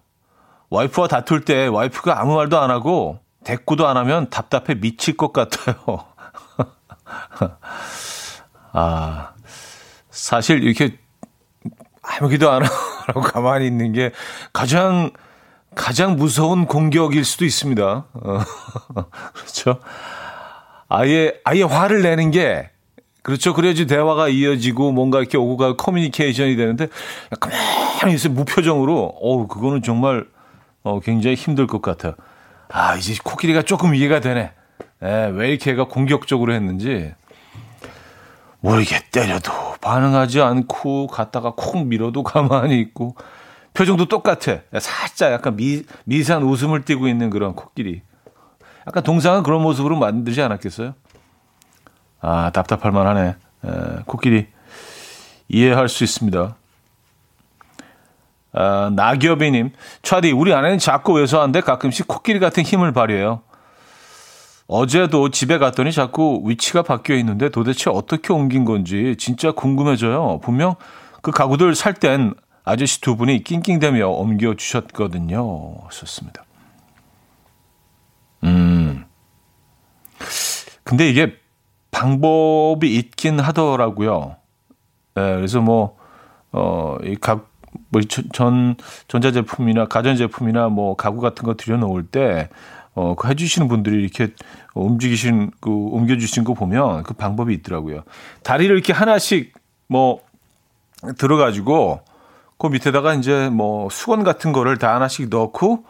와이프와 0.70 1.08
다툴 1.08 1.46
때 1.46 1.68
와이프가 1.68 2.20
아무 2.20 2.36
말도 2.36 2.60
안 2.60 2.70
하고 2.70 3.20
대꾸도 3.44 3.88
안 3.88 3.98
하면 3.98 4.30
답답해 4.30 4.80
미칠 4.80 5.18
것 5.18 5.34
같아요. 5.34 6.06
아, 8.74 9.34
사실 10.10 10.64
이렇게 10.64 10.99
아무 12.10 12.30
기도 12.30 12.50
안 12.50 12.64
하고 12.64 13.22
가만히 13.22 13.68
있는 13.68 13.94
게 13.94 14.12
가장 14.52 15.12
가장 15.76 16.16
무서운 16.16 16.66
공격일 16.66 17.24
수도 17.24 17.46
있습니다. 17.46 17.84
어, 18.14 18.40
그렇죠. 19.34 19.80
아예 20.88 21.34
아예 21.44 21.62
화를 21.62 22.02
내는 22.02 22.32
게 22.32 22.70
그렇죠. 23.22 23.54
그래야지 23.54 23.86
대화가 23.86 24.28
이어지고 24.28 24.92
뭔가 24.92 25.20
이렇게 25.20 25.38
오고 25.38 25.58
가 25.58 25.76
커뮤니케이션이 25.76 26.56
되는데 26.56 26.88
가만히 27.40 28.16
있어 28.16 28.30
무표정으로 28.30 29.14
어 29.22 29.48
그거는 29.48 29.84
정말 29.84 30.26
어 30.82 31.00
굉장히 31.00 31.36
힘들 31.36 31.68
것 31.68 31.82
같아요. 31.82 32.16
아 32.70 32.96
이제 32.96 33.16
코끼리가 33.24 33.62
조금 33.62 33.94
이해가 33.94 34.20
되네. 34.20 34.52
에, 35.02 35.08
예, 35.08 35.32
왜 35.34 35.50
이렇게 35.50 35.72
애가 35.72 35.86
공격적으로 35.86 36.54
했는지 36.54 37.14
모르게 38.62 39.00
때려도 39.12 39.52
반응하지 39.82 40.42
않고 40.42 41.08
갔다가 41.08 41.54
콕 41.56 41.86
밀어도 41.86 42.24
가만히 42.24 42.80
있고 42.80 43.16
표정도 43.74 44.08
똑같아. 44.08 44.60
살짝 44.80 45.32
약간 45.32 45.56
미, 45.56 45.84
미세한 46.06 46.44
웃음을 46.44 46.84
띠고 46.84 47.08
있는 47.08 47.30
그런 47.30 47.56
코끼리. 47.56 48.02
약간 48.88 49.04
동상은 49.04 49.44
그런 49.44 49.62
모습으로 49.62 49.98
만들지 49.98 50.42
않았겠어요? 50.42 50.94
아, 52.22 52.52
답답할 52.52 52.92
만하네. 52.92 53.36
에, 53.66 53.70
코끼리. 54.06 54.48
이해할 55.48 55.88
수 55.88 56.04
있습니다. 56.04 56.56
아, 58.52 58.92
나기업이님, 58.94 59.72
차디, 60.02 60.32
우리 60.32 60.54
아내는 60.54 60.80
작고 60.80 61.14
왜소한데 61.14 61.62
가끔씩 61.62 62.08
코끼리 62.08 62.40
같은 62.40 62.64
힘을 62.64 62.92
발휘해요. 62.92 63.42
어제도 64.70 65.30
집에 65.30 65.58
갔더니 65.58 65.92
자꾸 65.92 66.44
위치가 66.46 66.84
바뀌어 66.84 67.16
있는데 67.18 67.50
도대체 67.50 67.90
어떻게 67.90 68.32
옮긴 68.32 68.66
건지 68.66 69.16
진짜 69.18 69.52
궁금해져요. 69.52 70.40
분명 70.44 70.76
그 71.22 71.32
가구들 71.32 71.74
살 71.74 71.96
땐 71.96 72.36
아저씨 72.64 73.02
두 73.02 73.16
분이 73.16 73.44
낑낑대며 73.44 74.08
옮겨 74.08 74.54
주셨거든요. 74.54 75.76
썼습니다. 75.90 76.46
음. 78.44 79.06
근데 80.84 81.10
이게 81.10 81.36
방법이 81.90 82.96
있긴 82.96 83.40
하더라고요. 83.40 84.36
네, 85.16 85.36
그래서 85.36 85.62
뭐, 85.62 85.98
어, 86.52 86.98
이 87.04 87.16
각, 87.20 87.50
뭐, 87.90 88.02
전, 88.34 88.76
전자제품이나 89.08 89.86
가전제품이나 89.88 90.70
뭐, 90.70 90.96
가구 90.96 91.22
같은 91.22 91.44
거 91.46 91.56
들여놓을 91.56 92.06
때, 92.06 92.50
어, 92.96 93.16
그 93.16 93.28
해주시는 93.28 93.68
분들이 93.68 94.02
이렇게 94.02 94.34
움직이신, 94.74 95.52
그, 95.62 95.70
옮겨주신 95.70 96.44
거 96.44 96.54
보면 96.54 97.04
그 97.04 97.14
방법이 97.14 97.54
있더라고요. 97.56 98.04
다리를 98.44 98.76
이렇게 98.76 98.94
하나씩 98.94 99.54
뭐, 99.88 100.22
들어가지고, 101.18 102.02
그 102.58 102.68
밑에다가 102.68 103.14
이제 103.14 103.50
뭐, 103.50 103.90
수건 103.90 104.24
같은 104.24 104.52
거를 104.52 104.78
다 104.78 104.96
하나씩 104.96 105.30
넣고 105.30 105.86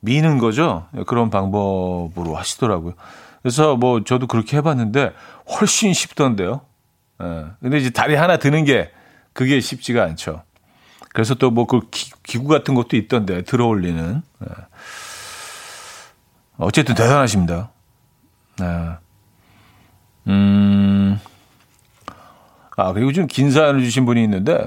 미는 0.00 0.38
거죠. 0.38 0.86
그런 1.06 1.30
방법으로 1.30 2.36
하시더라고요. 2.36 2.94
그래서 3.42 3.76
뭐, 3.76 4.04
저도 4.04 4.26
그렇게 4.26 4.56
해봤는데 4.58 5.12
훨씬 5.58 5.92
쉽던데요. 5.92 6.60
예. 7.22 7.44
근데 7.60 7.78
이제 7.78 7.90
다리 7.90 8.14
하나 8.14 8.36
드는 8.36 8.64
게 8.64 8.90
그게 9.32 9.58
쉽지가 9.60 10.02
않죠. 10.04 10.42
그래서 11.12 11.34
또 11.34 11.50
뭐 11.50 11.66
그 11.66 11.80
기구 12.22 12.46
같은 12.46 12.74
것도 12.74 12.96
있던데 12.96 13.42
들어 13.42 13.66
올리는. 13.66 14.22
예. 14.42 14.46
어쨌든 16.58 16.94
대단하십니다. 16.94 17.70
네. 18.58 18.66
음. 20.28 21.20
아, 22.76 22.92
그리고 22.92 23.12
좀 23.12 23.26
긴 23.26 23.50
사연을 23.50 23.82
주신 23.82 24.04
분이 24.06 24.22
있는데, 24.24 24.66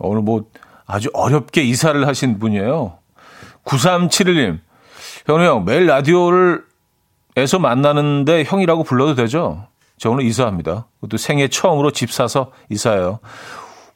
오늘 0.00 0.22
뭐 0.22 0.44
아주 0.86 1.10
어렵게 1.12 1.62
이사를 1.62 2.06
하신 2.06 2.38
분이에요. 2.38 2.98
9371님. 3.64 4.60
현우 5.26 5.44
형, 5.44 5.64
매일 5.64 5.86
라디오를 5.86 6.64
에서 7.36 7.58
만나는데 7.58 8.44
형이라고 8.44 8.84
불러도 8.84 9.16
되죠? 9.16 9.66
저 9.98 10.10
오늘 10.10 10.24
이사합니다. 10.24 10.86
그것도 11.00 11.16
생애 11.16 11.48
처음으로 11.48 11.90
집 11.90 12.12
사서 12.12 12.52
이사해요. 12.68 13.18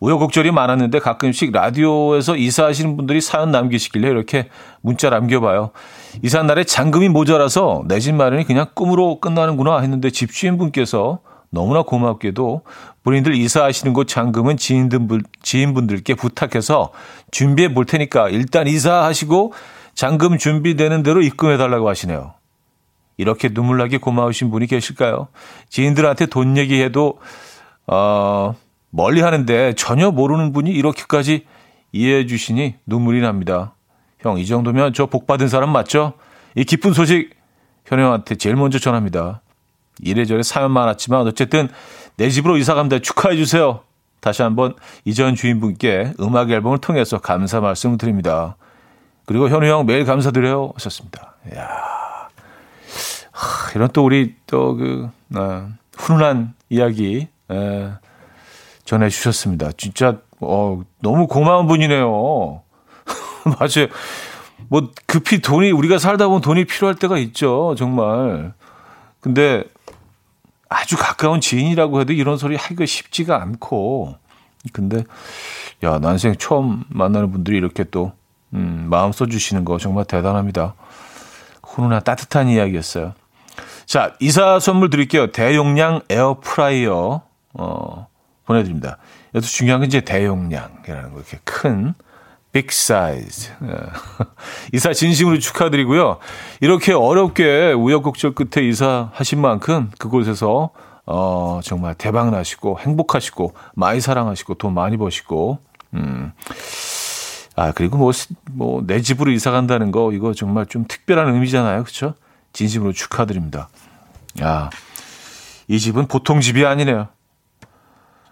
우여곡절이 0.01 0.53
많았는데 0.53 1.01
가끔씩 1.01 1.53
라디오에서 1.53 2.37
이사하시는 2.37 2.97
분들이 2.97 3.21
사연 3.21 3.51
남기시길래 3.51 4.09
이렇게 4.09 4.49
문자 4.81 5.11
남겨봐요. 5.11 5.71
이사 6.23 6.43
날에 6.43 6.65
잔금이 6.65 7.09
모자라서 7.09 7.83
내 7.87 7.99
집 7.99 8.15
마련이 8.15 8.45
그냥 8.45 8.67
꿈으로 8.75 9.19
끝나는구나 9.21 9.81
했는데 9.81 10.11
집주인분께서 10.11 11.19
너무나 11.51 11.83
고맙게도 11.83 12.63
본인들 13.03 13.35
이사하시는 13.35 13.93
곳 13.93 14.07
잔금은 14.07 14.57
지인들, 14.57 15.01
지인분들께 15.43 16.15
부탁해서 16.15 16.93
준비해 17.31 17.73
볼 17.75 17.85
테니까 17.87 18.29
일단 18.29 18.69
이사하시고 18.69 19.53
잔금 19.95 20.39
준비되는 20.39 21.03
대로 21.03 21.23
입금해 21.23 21.57
달라고 21.57 21.89
하시네요. 21.89 22.35
이렇게 23.17 23.49
눈물나게 23.51 23.99
고마우신 23.99 24.51
분이 24.53 24.69
계실까요? 24.69 25.27
지인들한테 25.71 26.27
돈 26.27 26.57
얘기해도 26.57 27.19
어, 27.89 28.55
멀리 28.91 29.21
하는데 29.21 29.75
전혀 29.75 30.11
모르는 30.11 30.53
분이 30.53 30.71
이렇게까지 30.71 31.47
이해해 31.93 32.27
주시니 32.27 32.77
눈물이 32.87 33.21
납니다. 33.21 33.75
형, 34.21 34.39
이 34.39 34.47
정도면 34.47 34.93
저 34.93 35.07
복 35.07 35.27
받은 35.27 35.49
사람 35.49 35.71
맞죠? 35.71 36.15
이 36.55 36.65
기쁜 36.65 36.93
소식 36.93 37.31
현 37.87 38.01
형한테 38.01 38.35
제일 38.35 38.57
먼저 38.57 38.79
전합니다. 38.79 39.41
이래저래 40.01 40.43
사연 40.43 40.71
많았지만 40.73 41.27
어쨌든 41.27 41.69
내 42.17 42.31
집으로 42.31 42.57
이사 42.57 42.75
갑니다. 42.75 42.99
축하해 42.99 43.37
주세요. 43.37 43.81
다시 44.21 44.43
한번 44.43 44.75
이전 45.05 45.35
주인분께 45.35 46.15
음악 46.21 46.51
앨범을 46.51 46.79
통해서 46.79 47.19
감사 47.19 47.61
말씀 47.61 47.97
드립니다. 47.97 48.57
그리고 49.27 49.49
현우 49.49 49.67
형 49.67 49.87
매일 49.87 50.05
감사드려요. 50.05 50.73
하셨습니다. 50.75 51.35
이야. 51.53 51.69
하, 53.33 53.71
이런 53.75 53.89
또 53.93 54.05
우리 54.05 54.35
또그 54.47 55.09
어, 55.37 55.69
훈훈한 55.97 56.55
이야기 56.71 57.29
에, 57.51 57.89
전해주셨습니다. 58.89 59.73
진짜 59.77 60.17
어, 60.41 60.83
너무 61.01 61.27
고마운 61.27 61.67
분이네요. 61.67 62.63
맞아요. 63.45 63.89
뭐 64.69 64.91
급히 65.07 65.41
돈이 65.41 65.71
우리가 65.73 65.99
살다 65.99 66.27
보면 66.27 66.41
돈이 66.41 66.65
필요할 66.65 66.95
때가 66.97 67.19
있죠. 67.19 67.75
정말. 67.77 68.55
근데 69.21 69.65
아주 70.71 70.97
가까운 70.97 71.43
지인이라고 71.43 72.01
해도 72.01 72.15
이런 72.15 72.39
소리 72.39 72.57
하기가 72.57 72.87
쉽지가 72.87 73.43
않고. 73.43 74.17
근데 74.73 75.05
야 75.85 75.99
난생 75.99 76.37
처음 76.37 76.85
만나는 76.89 77.31
분들이 77.31 77.59
이렇게 77.59 77.85
또 77.85 78.13
음, 78.55 78.87
마음 78.89 79.13
써주시는 79.13 79.67
거 79.67 79.77
정말 79.77 80.07
대단합니다. 80.07 80.75
훈훈한 81.63 82.05
따뜻한 82.05 82.49
이야기였어요. 82.49 83.13
자 83.85 84.15
이사 84.19 84.59
선물 84.59 84.89
드릴게요. 84.89 85.31
대용량 85.31 86.01
에어프라이어 86.09 87.23
어, 87.55 88.08
보내드립니다. 88.49 88.99
여기서 89.35 89.51
중요한 89.51 89.81
건 89.81 89.87
이제 89.87 90.01
대용량이라는 90.01 91.13
거 91.13 91.19
이렇게 91.19 91.39
큰 91.45 91.95
big 92.53 92.73
size. 92.73 93.51
예. 93.63 93.75
이사 94.73 94.93
진심으로 94.93 95.39
축하드리고요. 95.39 96.19
이렇게 96.61 96.93
어렵게 96.93 97.73
우여곡절 97.73 98.35
끝에 98.35 98.67
이사하신 98.67 99.41
만큼 99.41 99.91
그곳에서 99.99 100.71
어, 101.07 101.61
정말 101.63 101.95
대박 101.95 102.31
나시고 102.31 102.81
행복하시고 102.81 103.55
많이 103.75 104.01
사랑하시고 104.01 104.55
돈 104.55 104.75
많이 104.75 104.97
버시고 104.97 105.59
음. 105.95 106.33
아, 107.57 107.73
그리고 107.73 107.97
뭐, 107.97 108.13
뭐, 108.53 108.83
내 108.87 109.01
집으로 109.01 109.33
이사 109.33 109.51
간다는 109.51 109.91
거, 109.91 110.13
이거 110.13 110.33
정말 110.33 110.65
좀 110.67 110.85
특별한 110.87 111.35
의미잖아요. 111.35 111.83
그쵸? 111.83 112.15
진심으로 112.53 112.93
축하드립니다. 112.93 113.69
야, 114.41 114.71
이 115.67 115.81
집은 115.81 116.07
보통 116.07 116.41
집이 116.41 116.65
아니네요. 116.65 117.09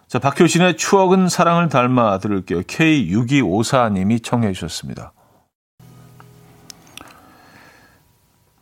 자, 0.08 0.20
박효신의 0.20 0.76
추억은 0.76 1.28
사랑을 1.28 1.68
닮아 1.68 2.18
들을게요. 2.18 2.62
K6254님이 2.62 4.22
청해 4.22 4.52
주셨습니다. 4.52 5.12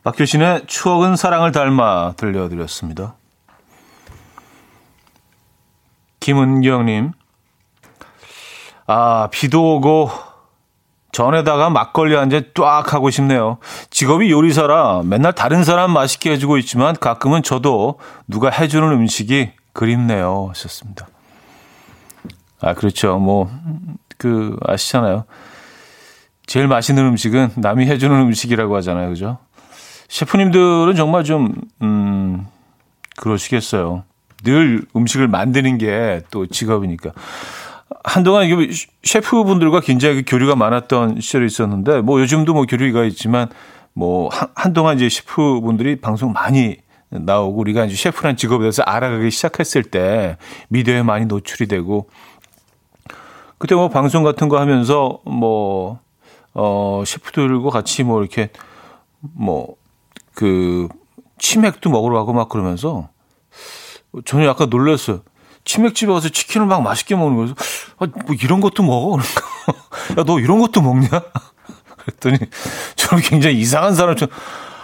박효신의 0.04 0.64
추억은 0.66 1.16
사랑을 1.16 1.52
닮아 1.52 2.14
들려드렸습니다. 2.16 3.16
김은경님, 6.20 7.12
아, 8.86 9.28
비도 9.30 9.76
오고, 9.76 10.10
전에다가 11.12 11.70
막걸리 11.70 12.14
한 12.16 12.30
잔 12.30 12.50
쫙 12.54 12.92
하고 12.92 13.10
싶네요. 13.10 13.58
직업이 13.90 14.30
요리사라 14.30 15.02
맨날 15.04 15.32
다른 15.32 15.62
사람 15.62 15.92
맛있게 15.92 16.32
해주고 16.32 16.56
있지만 16.58 16.96
가끔은 16.96 17.42
저도 17.42 18.00
누가 18.26 18.50
해주는 18.50 18.90
음식이 18.90 19.52
그립네요. 19.74 20.48
하셨습니다. 20.50 21.06
아, 22.64 22.72
그렇죠. 22.74 23.18
뭐, 23.18 23.50
그, 24.16 24.56
아시잖아요. 24.66 25.24
제일 26.46 26.66
맛있는 26.66 27.04
음식은 27.06 27.50
남이 27.56 27.86
해주는 27.86 28.14
음식이라고 28.18 28.74
하잖아요. 28.76 29.10
그죠? 29.10 29.38
셰프님들은 30.08 30.94
정말 30.96 31.24
좀, 31.24 31.54
음, 31.82 32.46
그러시겠어요. 33.16 34.04
늘 34.44 34.82
음식을 34.96 35.28
만드는 35.28 35.78
게 35.78 36.22
또 36.30 36.46
직업이니까. 36.46 37.12
한동안 38.02 38.46
이게 38.46 38.70
셰프분들과 39.02 39.80
굉장히 39.80 40.24
교류가 40.24 40.56
많았던 40.56 41.20
시절이 41.20 41.46
있었는데, 41.46 42.00
뭐 42.00 42.20
요즘도 42.20 42.54
뭐 42.54 42.64
교류가 42.64 43.04
있지만, 43.04 43.48
뭐, 43.92 44.30
한 44.54 44.72
동안 44.72 44.96
이제 44.96 45.08
셰프분들이 45.08 46.00
방송 46.00 46.32
많이 46.32 46.76
나오고, 47.10 47.60
우리가 47.60 47.84
이제 47.84 47.94
셰프란 47.94 48.36
직업에 48.36 48.62
대해서 48.62 48.82
알아가기 48.82 49.30
시작했을 49.30 49.82
때, 49.84 50.36
미디어에 50.68 51.02
많이 51.02 51.26
노출이 51.26 51.68
되고, 51.68 52.08
그때 53.64 53.74
뭐 53.74 53.88
방송 53.88 54.22
같은 54.24 54.50
거 54.50 54.60
하면서 54.60 55.20
뭐, 55.24 55.98
어, 56.52 57.02
셰프들과 57.06 57.70
같이 57.70 58.02
뭐 58.02 58.20
이렇게 58.20 58.50
뭐, 59.20 59.76
그, 60.34 60.86
치맥도 61.38 61.88
먹으러 61.88 62.14
가고 62.18 62.34
막 62.34 62.50
그러면서 62.50 63.08
저는 64.26 64.44
약간 64.44 64.68
놀랐어요. 64.68 65.22
치맥집에 65.64 66.12
가서 66.12 66.28
치킨을 66.28 66.66
막 66.66 66.82
맛있게 66.82 67.16
먹는 67.16 67.36
거예요. 67.36 67.54
아, 68.00 68.06
뭐 68.26 68.36
이런 68.38 68.60
것도 68.60 68.82
먹어? 68.82 69.16
그러니까. 69.16 69.40
야, 70.20 70.24
너 70.24 70.38
이런 70.40 70.60
것도 70.60 70.82
먹냐? 70.82 71.08
그랬더니 72.04 72.36
저는 72.96 73.22
굉장히 73.22 73.58
이상한 73.60 73.94
사람처럼 73.94 74.30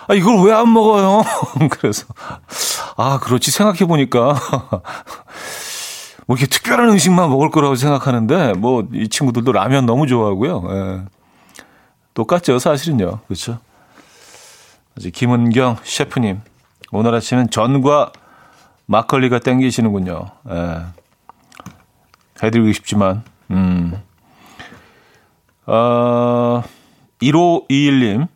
아, 0.09 0.15
이걸 0.15 0.43
왜 0.43 0.55
안 0.55 0.73
먹어요? 0.73 1.23
그래서 1.69 2.07
아, 2.97 3.19
그렇지 3.21 3.51
생각해 3.51 3.81
보니까 3.81 4.41
뭐 6.31 6.37
이렇게 6.37 6.47
특별한 6.47 6.89
음식만 6.91 7.29
먹을 7.29 7.51
거라고 7.51 7.75
생각하는데 7.75 8.53
뭐 8.53 8.85
이 8.93 9.09
친구들도 9.09 9.51
라면 9.51 9.85
너무 9.85 10.07
좋아하고요. 10.07 10.63
예. 10.71 11.03
똑같죠, 12.15 12.61
사실은요. 12.61 13.19
그렇죠? 13.27 13.59
김은경 15.13 15.79
셰프님 15.83 16.41
오늘 16.93 17.17
아침엔 17.17 17.51
전과 17.51 18.13
막걸리가 18.87 19.41
땡기시는군요. 19.41 20.27
예. 20.51 20.83
해드리고 22.45 22.73
싶지만, 22.75 23.25
음. 23.51 24.01
어, 25.67 26.63
1521님. 27.21 28.29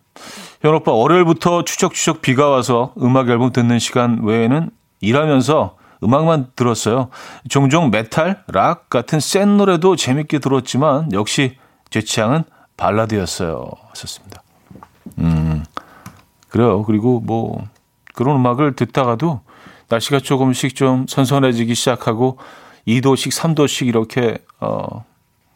현 0.63 0.75
오빠, 0.75 0.91
월요일부터 0.91 1.63
추적추적 1.63 2.23
비가 2.23 2.49
와서 2.49 2.93
음악 3.01 3.29
앨범 3.29 3.53
듣는 3.53 3.79
시간 3.79 4.25
외에는 4.25 4.71
일하면서 5.01 5.77
음악만 6.05 6.53
들었어요. 6.55 7.09
종종 7.49 7.91
메탈, 7.91 8.45
락 8.49 8.91
같은 8.91 9.21
센 9.21 9.57
노래도 9.57 9.97
재밌게 9.97 10.39
들었지만 10.39 11.13
역시 11.13 11.57
제 11.91 12.03
취향은 12.03 12.45
발라드였어요. 12.77 13.71
하셨습니다. 13.91 14.43
음, 15.19 15.65
그래요. 16.49 16.83
그리고 16.85 17.21
뭐 17.21 17.65
그런 18.15 18.37
음악을 18.37 18.77
듣다가도 18.77 19.41
날씨가 19.89 20.21
조금씩 20.21 20.75
좀 20.75 21.07
선선해지기 21.09 21.75
시작하고 21.75 22.39
2도씩, 22.87 23.33
3도씩 23.33 23.87
이렇게 23.87 24.39
어, 24.61 25.05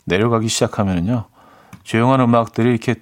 내려가기 0.04 0.48
시작하면은요. 0.48 1.24
조용한 1.82 2.20
음악들이 2.20 2.70
이렇게 2.70 2.96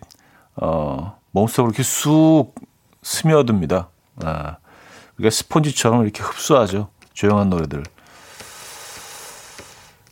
어, 0.56 1.18
몸속으로 1.32 1.70
이렇게 1.70 1.82
쑥 1.82 2.54
스며듭니다. 3.02 3.88
아, 4.24 4.56
그러니까 5.14 5.30
스폰지처럼 5.30 6.02
이렇게 6.02 6.22
흡수하죠. 6.22 6.88
조용한 7.16 7.50
노래들. 7.50 7.82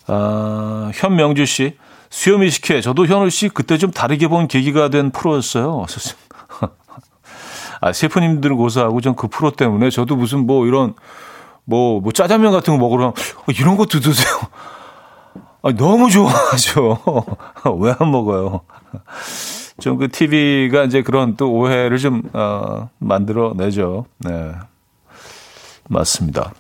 아, 0.07 0.91
현명주 0.95 1.47
씨, 1.47 1.77
수요미 2.11 2.51
식회. 2.51 2.81
저도 2.81 3.07
현우 3.07 3.31
씨 3.31 3.49
그때 3.49 3.79
좀 3.79 3.91
다르게 3.91 4.27
본 4.29 4.49
계기가 4.49 4.89
된 4.89 5.11
프로였어요. 5.11 5.85
아, 7.81 7.93
셰프님들은 7.93 8.57
고사하고 8.57 9.01
전 9.01 9.15
그 9.17 9.29
프로 9.29 9.51
때문에 9.51 9.91
저도 9.91 10.17
무슨 10.17 10.47
뭐 10.47 10.67
이런 10.67 10.95
뭐, 11.65 12.01
뭐 12.01 12.13
짜장면 12.13 12.53
같은 12.53 12.75
거 12.75 12.79
먹으러 12.79 13.09
어, 13.09 13.15
이런 13.59 13.77
것도 13.77 14.01
드세요. 14.01 14.35
아, 15.63 15.73
너무 15.73 16.11
좋아하죠. 16.11 16.99
왜 17.81 17.95
안 17.99 18.11
먹어요? 18.11 18.61
좀 19.81 19.99
그 19.99 20.09
TV가 20.09 20.85
이제 20.85 21.03
그런 21.03 21.37
또 21.37 21.53
오해를 21.53 21.99
좀, 21.99 22.23
어, 22.33 22.89
만들어내죠. 22.99 24.07
네. 24.19 24.53
맞습니다. 25.89 26.53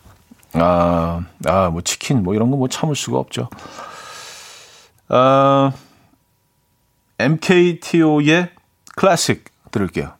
아, 0.55 1.25
아, 1.47 1.69
뭐 1.71 1.81
치킨 1.83 2.23
뭐 2.23 2.35
이런 2.35 2.51
거 2.51 2.57
뭐 2.57 2.69
참을 2.69 2.95
수가 2.95 3.19
없죠. 3.19 3.49
아, 5.09 5.73
MKTO의 7.19 8.51
클래식 8.97 9.45
들을게요. 9.71 10.13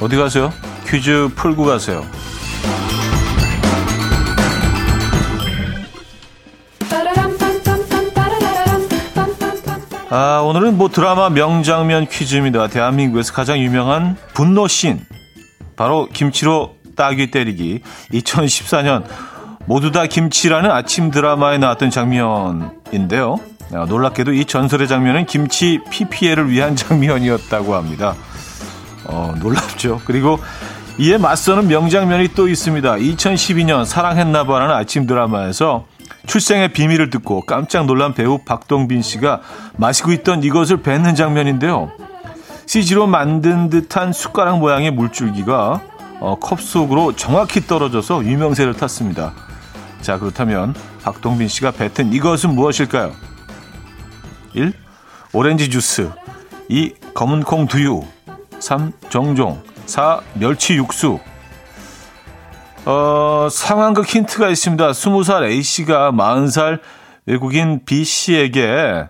어디 0.00 0.16
가세요? 0.16 0.52
퀴즈 0.86 1.28
풀고 1.34 1.64
가세요. 1.64 2.04
아, 10.10 10.40
오늘은 10.42 10.78
뭐 10.78 10.88
드라마 10.88 11.28
명장면 11.28 12.06
퀴즈입니다. 12.06 12.68
대한민국에서 12.68 13.34
가장 13.34 13.58
유명한 13.58 14.16
분노씬. 14.32 15.00
바로 15.76 16.08
김치로 16.10 16.76
따귀 16.96 17.30
때리기. 17.30 17.82
2014년 18.12 19.04
모두 19.66 19.92
다 19.92 20.06
김치라는 20.06 20.70
아침 20.70 21.10
드라마에 21.10 21.58
나왔던 21.58 21.90
장면인데요. 21.90 23.36
아, 23.74 23.84
놀랍게도 23.84 24.32
이 24.32 24.46
전설의 24.46 24.88
장면은 24.88 25.26
김치 25.26 25.78
PPL을 25.90 26.50
위한 26.50 26.74
장면이었다고 26.76 27.74
합니다. 27.74 28.14
어, 29.04 29.34
놀랍죠. 29.38 30.00
그리고 30.06 30.38
이에 30.96 31.18
맞서는 31.18 31.68
명장면이 31.68 32.28
또 32.28 32.48
있습니다. 32.48 32.94
2012년 32.94 33.84
사랑했나봐라는 33.84 34.74
아침 34.74 35.06
드라마에서 35.06 35.84
출생의 36.26 36.72
비밀을 36.72 37.10
듣고 37.10 37.42
깜짝 37.42 37.86
놀란 37.86 38.14
배우 38.14 38.38
박동빈 38.38 39.02
씨가 39.02 39.40
마시고 39.76 40.12
있던 40.12 40.42
이것을 40.42 40.82
뱉는 40.82 41.14
장면인데요. 41.14 41.90
CG로 42.66 43.06
만든 43.06 43.70
듯한 43.70 44.12
숟가락 44.12 44.58
모양의 44.58 44.90
물줄기가 44.90 45.80
어, 46.20 46.36
컵 46.38 46.60
속으로 46.60 47.14
정확히 47.14 47.66
떨어져서 47.66 48.24
유명세를 48.24 48.74
탔습니다. 48.74 49.34
자, 50.02 50.18
그렇다면 50.18 50.74
박동빈 51.02 51.48
씨가 51.48 51.70
뱉은 51.70 52.12
이것은 52.12 52.54
무엇일까요? 52.54 53.12
1. 54.54 54.72
오렌지 55.32 55.70
주스 55.70 56.10
2. 56.68 56.94
검은 57.14 57.42
콩 57.44 57.66
두유 57.66 58.02
3. 58.58 58.92
정종 59.08 59.62
4. 59.86 60.20
멸치 60.34 60.74
육수 60.74 61.18
어, 62.88 63.48
상황극 63.50 64.06
힌트가 64.06 64.48
있습니다. 64.48 64.92
20살 64.92 65.44
A씨가 65.44 66.10
40살 66.10 66.80
외국인 67.26 67.84
B씨에게 67.84 69.08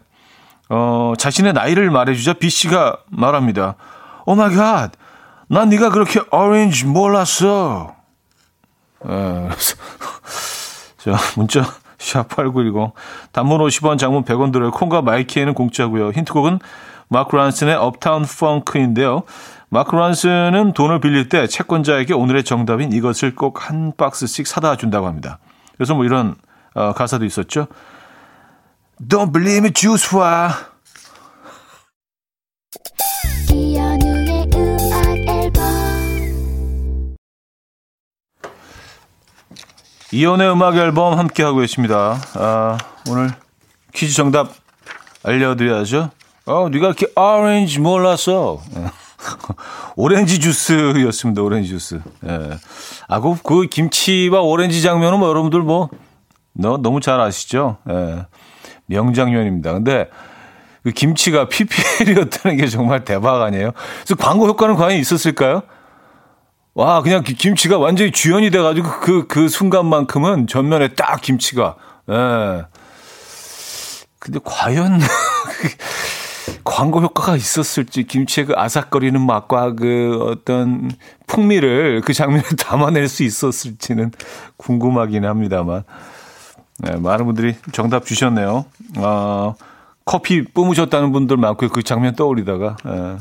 어, 0.68 1.12
자신의 1.16 1.52
나이를 1.52 1.88
말해주자 1.92 2.32
B씨가 2.32 2.96
말합니다. 3.08 3.76
Oh 4.26 4.34
my 4.34 4.52
God, 4.52 4.90
난 5.46 5.68
네가 5.68 5.90
그렇게 5.90 6.20
오렌지 6.32 6.86
몰랐어. 6.86 7.94
에, 9.06 9.48
자, 10.98 11.16
문자 11.36 11.62
샵8910 11.98 12.90
단문 13.30 13.60
50원 13.60 13.96
장문 13.96 14.24
100원 14.24 14.52
들어요. 14.52 14.72
콩과 14.72 15.02
마이키에는 15.02 15.54
공짜고요. 15.54 16.10
힌트곡은 16.10 16.58
마크 17.06 17.36
란슨의 17.36 17.76
업타운 17.76 18.24
펑크인데요. 18.24 19.22
마크 19.70 19.94
란슨은 19.94 20.72
돈을 20.72 21.00
빌릴 21.00 21.28
때 21.28 21.46
채권자에게 21.46 22.14
오늘의 22.14 22.44
정답인 22.44 22.92
이것을 22.92 23.34
꼭 23.34 23.58
한 23.68 23.92
박스씩 23.96 24.46
사다 24.46 24.76
준다고 24.76 25.06
합니다. 25.06 25.38
그래서 25.76 25.94
뭐 25.94 26.04
이런 26.04 26.36
어, 26.74 26.92
가사도 26.92 27.24
있었죠. 27.24 27.66
Don't 29.00 29.32
believe 29.32 29.58
me, 29.58 29.72
juice 29.72 30.16
와. 30.18 30.50
이연의 40.10 40.50
음악 40.52 40.76
앨범 40.76 41.18
함께 41.18 41.42
하고 41.42 41.58
계십니다. 41.58 42.18
아, 42.34 42.78
오늘 43.10 43.30
퀴즈 43.92 44.14
정답 44.14 44.52
알려드려야죠. 45.22 46.10
어, 46.46 46.68
네가 46.70 46.86
이렇게 46.86 47.06
오렌지 47.14 47.78
몰랐어. 47.78 48.60
오렌지 49.96 50.40
주스였습니다. 50.40 51.42
오렌지 51.42 51.68
주스. 51.68 52.00
예. 52.26 52.50
아, 53.08 53.20
그, 53.20 53.36
그 53.42 53.66
김치와 53.66 54.40
오렌지 54.40 54.82
장면은 54.82 55.18
뭐 55.18 55.28
여러분들 55.28 55.60
뭐, 55.62 55.88
너, 56.52 56.76
너무 56.76 57.00
잘 57.00 57.20
아시죠? 57.20 57.78
예. 57.88 58.26
명장면입니다. 58.86 59.72
근데 59.72 60.08
그 60.82 60.90
김치가 60.90 61.48
PPL이었다는 61.48 62.56
게 62.56 62.66
정말 62.66 63.04
대박 63.04 63.42
아니에요? 63.42 63.72
그래서 64.04 64.14
광고 64.14 64.46
효과는 64.46 64.76
과연 64.76 64.98
있었을까요? 64.98 65.62
와, 66.74 67.02
그냥 67.02 67.24
김치가 67.24 67.76
완전히 67.76 68.12
주연이 68.12 68.50
돼가지고 68.50 69.00
그, 69.00 69.26
그 69.26 69.48
순간만큼은 69.48 70.46
전면에 70.46 70.94
딱 70.94 71.20
김치가, 71.20 71.74
예. 72.08 72.66
근데 74.20 74.38
과연, 74.44 75.00
광고 76.68 77.00
효과가 77.00 77.34
있었을지, 77.34 78.04
김치의 78.04 78.48
그 78.48 78.52
아삭거리는 78.54 79.18
맛과 79.18 79.72
그 79.72 80.18
어떤 80.20 80.90
풍미를 81.26 82.02
그 82.04 82.12
장면에 82.12 82.42
담아낼 82.60 83.08
수 83.08 83.22
있었을지는 83.22 84.12
궁금하긴 84.58 85.24
합니다만. 85.24 85.84
네, 86.80 86.94
많은 86.96 87.24
분들이 87.24 87.56
정답 87.72 88.04
주셨네요. 88.04 88.66
어, 88.98 89.54
커피 90.04 90.44
뿜으셨다는 90.44 91.10
분들 91.10 91.38
많고 91.38 91.70
그 91.70 91.82
장면 91.82 92.14
떠올리다가. 92.14 92.76
예. 92.86 93.16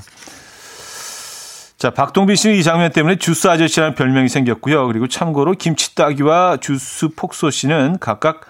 자, 1.78 1.92
박동빈 1.92 2.36
씨는 2.36 2.58
이 2.58 2.64
장면 2.64 2.92
때문에 2.92 3.16
주스 3.16 3.48
아저씨라는 3.48 3.96
별명이 3.96 4.28
생겼고요. 4.28 4.88
그리고 4.88 5.08
참고로 5.08 5.54
김치 5.54 5.96
따기와 5.96 6.58
주스 6.58 7.08
폭소 7.16 7.50
씨는 7.50 7.98
각각 8.02 8.42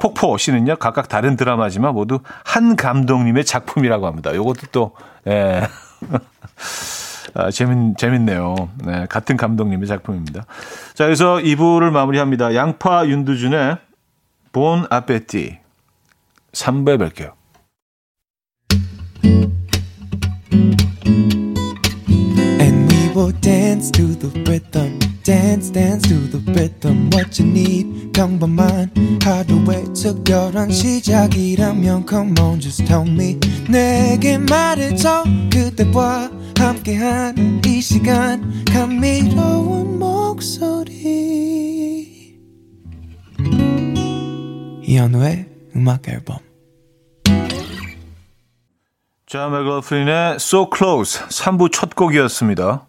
폭포 0.00 0.36
씨는요, 0.36 0.76
각각 0.76 1.08
다른 1.08 1.36
드라마지만 1.36 1.94
모두 1.94 2.20
한 2.44 2.76
감독님의 2.76 3.44
작품이라고 3.44 4.06
합니다. 4.06 4.34
요것도 4.34 4.66
또, 4.72 4.92
예. 5.26 5.62
아, 7.34 7.50
재밌, 7.50 7.96
재밌네요. 7.98 8.70
네, 8.84 9.06
같은 9.08 9.36
감독님의 9.36 9.88
작품입니다. 9.88 10.46
자, 10.94 11.04
그래서 11.04 11.36
2부를 11.36 11.90
마무리합니다. 11.90 12.54
양파 12.54 13.06
윤두준의 13.06 13.78
본 14.52 14.86
아페티. 14.90 15.58
3부에 16.52 16.98
뵐게요. 16.98 17.32
will 23.14 23.30
dance 23.40 23.92
to 23.92 24.06
the 24.16 24.28
rhythm. 24.44 25.03
Dance, 25.24 25.70
dance 25.72 26.06
to 26.06 26.28
the 26.28 26.52
rhythm. 26.52 27.08
What 27.10 27.40
you 27.40 27.50
need, 27.50 28.12
평범한 28.12 28.92
하루의 29.22 29.84
특별한 29.94 30.70
시작이라면 30.70 32.06
Come 32.06 32.34
on, 32.38 32.60
just 32.60 32.84
tell 32.84 33.08
me. 33.08 33.40
내게 33.66 34.36
말해줘. 34.36 35.24
그대와 35.50 36.30
함께한 36.58 37.62
이 37.64 37.80
시간. 37.80 38.64
감미로운 38.66 39.98
목소리. 39.98 40.92
이현우의 44.82 45.46
음악 45.74 46.06
앨범. 46.06 46.36
자, 49.26 49.48
맥러플린의 49.48 50.34
So 50.34 50.68
Close 50.70 51.18
3부 51.28 51.72
첫 51.72 51.96
곡이었습니다. 51.96 52.88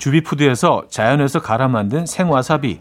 주비푸드에서 0.00 0.84
자연에서 0.88 1.40
갈아 1.40 1.68
만든 1.68 2.06
생와사비 2.06 2.80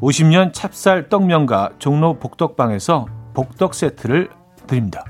50년 0.00 0.52
찹쌀 0.52 1.08
떡면과 1.08 1.70
종로 1.78 2.18
복덕방에서 2.18 3.06
복덕 3.32 3.74
세트를 3.74 4.28
드립니다. 4.66 5.04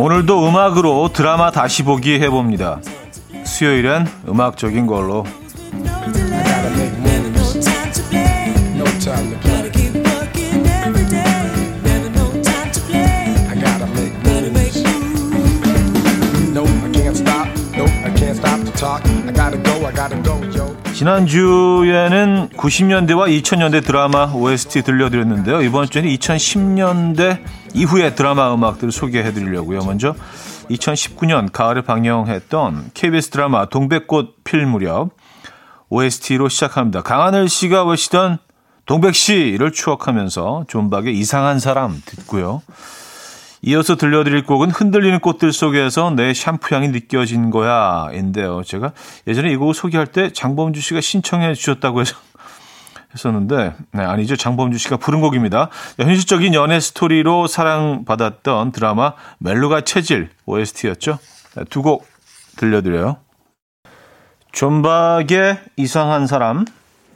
오늘도 0.00 0.48
음악으로 0.48 1.10
드라마 1.12 1.50
다시 1.50 1.82
보기 1.82 2.20
해봅니다. 2.20 2.80
수요일엔 3.44 4.06
음악적인 4.28 4.86
걸로. 4.86 5.24
지난주에는 20.98 22.48
90년대와 22.56 23.28
2000년대 23.40 23.86
드라마 23.86 24.32
OST 24.34 24.82
들려드렸는데요. 24.82 25.62
이번 25.62 25.88
주에는 25.88 26.10
2010년대 26.10 27.38
이후의 27.72 28.16
드라마 28.16 28.52
음악들을 28.52 28.90
소개해 28.90 29.32
드리려고요. 29.32 29.84
먼저 29.84 30.16
2019년 30.68 31.52
가을에 31.52 31.82
방영했던 31.82 32.90
KBS 32.94 33.30
드라마 33.30 33.66
동백꽃 33.66 34.42
필 34.42 34.66
무렵 34.66 35.10
OST로 35.88 36.48
시작합니다. 36.48 37.02
강하늘 37.02 37.48
씨가 37.48 37.84
외시던 37.84 38.38
동백 38.84 39.14
씨를 39.14 39.70
추억하면서 39.70 40.64
존박의 40.66 41.16
이상한 41.16 41.60
사람 41.60 42.02
듣고요. 42.06 42.60
이어서 43.62 43.96
들려드릴 43.96 44.44
곡은 44.44 44.70
흔들리는 44.70 45.18
꽃들 45.20 45.52
속에서 45.52 46.10
내 46.10 46.32
샴푸 46.32 46.74
향이 46.74 46.88
느껴진 46.88 47.50
거야 47.50 48.08
인데요. 48.12 48.62
제가 48.62 48.92
예전에 49.26 49.50
이 49.50 49.56
곡을 49.56 49.74
소개할 49.74 50.06
때 50.06 50.30
장범주 50.32 50.80
씨가 50.80 51.00
신청해 51.00 51.54
주셨다고 51.54 52.00
해서 52.00 52.16
했었는데 53.14 53.74
네, 53.92 54.02
아니죠. 54.02 54.36
장범주 54.36 54.78
씨가 54.78 54.98
부른 54.98 55.20
곡입니다. 55.20 55.70
현실적인 55.98 56.54
연애 56.54 56.78
스토리로 56.78 57.46
사랑받았던 57.46 58.72
드라마 58.72 59.14
멜로가 59.38 59.80
체질 59.80 60.30
OST였죠. 60.46 61.18
네, 61.56 61.64
두곡 61.70 62.06
들려드려요. 62.56 63.16
존박의 64.52 65.58
이상한 65.76 66.26
사람 66.26 66.64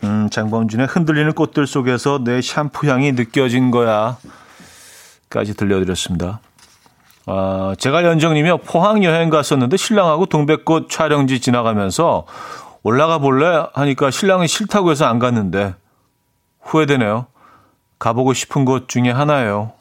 음, 0.05 0.29
장범준의 0.31 0.87
흔들리는 0.87 1.33
꽃들 1.33 1.67
속에서 1.67 2.23
내 2.23 2.41
샴푸 2.41 2.89
향이 2.89 3.13
느껴진 3.13 3.71
거야 3.71 4.19
까지 5.33 5.55
들려드렸습니다. 5.55 6.40
아, 7.27 7.75
제가 7.79 8.05
연정님이 8.05 8.59
포항 8.66 9.03
여행 9.03 9.31
갔었는데 9.31 9.79
신랑하고 9.79 10.27
동백꽃 10.27 10.90
촬영지 10.90 11.40
지나가면서 11.40 12.27
올라가 12.83 13.18
볼래 13.18 13.64
하니까 13.73 14.11
신랑이 14.11 14.47
싫다고 14.47 14.90
해서 14.90 15.07
안 15.07 15.18
갔는데 15.18 15.75
후회되네요. 16.61 17.27
가보고 17.99 18.35
싶은 18.35 18.66
곳 18.66 18.88
중에 18.88 19.11
하나예요. 19.11 19.73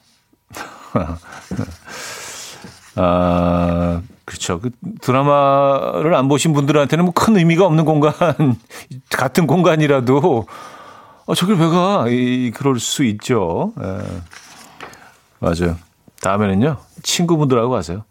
아, 2.96 4.02
그렇죠. 4.24 4.62
그 4.62 4.70
드라마를 5.02 6.16
안 6.16 6.30
보신 6.30 6.54
분들한테는 6.54 7.06
뭐 7.06 7.14
큰 7.14 7.36
의미가 7.36 7.66
없는 7.66 7.84
공간, 7.84 8.14
같은 9.12 9.48
공간이라도, 9.48 10.48
어, 11.26 11.36
저길 11.36 11.56
왜 11.56 11.68
가? 11.68 12.06
이, 12.08 12.52
그럴 12.54 12.80
수 12.80 13.04
있죠. 13.04 13.74
예. 13.82 13.98
맞아요. 15.42 15.76
다음에는요, 16.22 16.78
친구분들하고 17.04 17.72
가세요. 17.72 18.04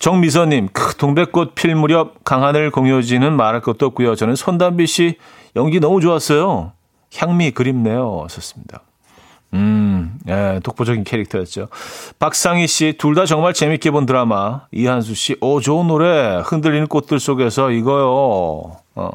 정미서님, 0.00 0.68
크, 0.72 0.96
동백꽃 0.96 1.54
필 1.54 1.74
무렵 1.76 2.24
강하늘 2.24 2.70
공효진은 2.70 3.34
말할 3.36 3.62
것도 3.62 3.86
없고요. 3.86 4.16
저는 4.16 4.34
손담비 4.34 4.86
씨 4.86 5.16
연기 5.54 5.78
너무 5.80 6.00
좋았어요. 6.00 6.72
향미 7.14 7.52
그립네요. 7.52 8.26
썼습니다. 8.28 8.82
음, 9.54 10.18
예, 10.28 10.60
독보적인 10.64 11.04
캐릭터였죠. 11.04 11.68
박상희 12.18 12.66
씨, 12.66 12.94
둘 12.98 13.14
다 13.14 13.24
정말 13.26 13.54
재밌게 13.54 13.92
본 13.92 14.04
드라마. 14.04 14.62
이한수 14.72 15.14
씨, 15.14 15.36
오, 15.40 15.60
좋은 15.60 15.86
노래. 15.86 16.42
흔들리는 16.44 16.88
꽃들 16.88 17.20
속에서 17.20 17.70
이거요. 17.70 18.76
어. 18.96 19.10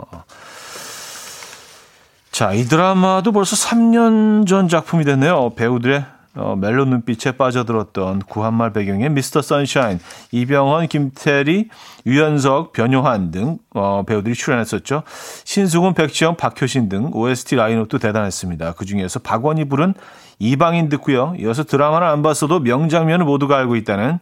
자, 2.32 2.54
이 2.54 2.64
드라마도 2.64 3.34
벌써 3.34 3.56
3년 3.58 4.48
전 4.48 4.70
작품이 4.70 5.04
됐네요. 5.04 5.52
배우들의 5.56 6.06
어, 6.36 6.56
멜로 6.56 6.86
눈빛에 6.86 7.34
빠져들었던 7.34 8.20
구한말 8.20 8.72
배경의 8.72 9.10
미스터 9.10 9.42
선샤인, 9.42 10.00
이병헌, 10.32 10.88
김태리, 10.88 11.70
유연석, 12.06 12.72
변요한 12.72 13.32
등 13.32 13.58
어, 13.74 14.04
배우들이 14.08 14.34
출연했었죠. 14.34 15.04
신승훈, 15.44 15.94
백지영, 15.94 16.38
박효신 16.38 16.88
등 16.88 17.12
OST 17.14 17.56
라인업도 17.56 18.00
대단했습니다. 18.00 18.74
그중에서 18.74 19.20
박원이 19.20 19.66
부른 19.66 19.94
이방인 20.40 20.90
듣고요. 20.90 21.36
이어서 21.38 21.64
드라마를 21.66 22.08
안 22.08 22.22
봤어도 22.22 22.60
명장면을 22.60 23.26
모두가 23.26 23.58
알고 23.58 23.76
있다는 23.76 24.20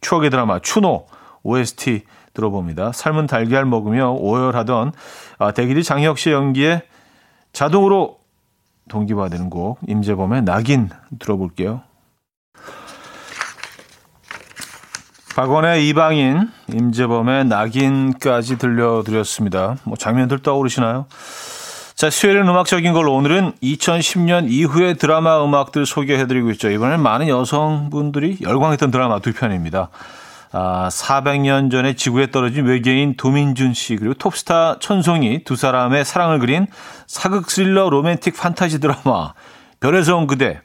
추억의 0.00 0.30
드라마 0.30 0.60
추노 0.60 1.06
OST 1.42 2.02
들어봅니다. 2.34 2.92
삶은 2.92 3.26
달걀 3.26 3.64
먹으며 3.64 4.12
오열하던 4.12 4.92
아, 5.38 5.52
대기리 5.52 5.82
장혁 5.82 6.18
씨 6.18 6.30
연기에 6.30 6.82
자동으로 7.52 8.18
동기화되는 8.88 9.50
곡 9.50 9.78
임재범의 9.86 10.42
낙인 10.42 10.88
들어볼게요. 11.18 11.82
박원의 15.36 15.86
이방인, 15.88 16.48
임재범의 16.72 17.44
낙인까지 17.44 18.56
들려드렸습니다. 18.56 19.76
뭐 19.84 19.96
장면들 19.96 20.38
떠오르시나요? 20.38 21.06
자, 21.94 22.10
수요일은 22.10 22.48
음악적인 22.48 22.92
걸로 22.92 23.14
오늘은 23.14 23.52
2010년 23.62 24.50
이후의 24.50 24.96
드라마 24.96 25.44
음악들 25.44 25.84
소개해드리고 25.84 26.50
있죠. 26.52 26.70
이번엔 26.70 27.00
많은 27.00 27.28
여성분들이 27.28 28.38
열광했던 28.42 28.90
드라마 28.90 29.18
두 29.18 29.32
편입니다. 29.32 29.90
아, 30.58 30.88
400년 30.88 31.70
전에 31.70 31.96
지구에 31.96 32.30
떨어진 32.30 32.64
외계인 32.64 33.14
도민준 33.16 33.74
씨 33.74 33.96
그리고 33.96 34.14
톱스타 34.14 34.78
천송이 34.80 35.44
두 35.44 35.54
사람의 35.54 36.06
사랑을 36.06 36.38
그린 36.38 36.66
사극 37.06 37.50
스릴러 37.50 37.90
로맨틱 37.90 38.34
판타지 38.34 38.80
드라마 38.80 39.34
별에서 39.80 40.16
온 40.16 40.26
그대 40.26 40.62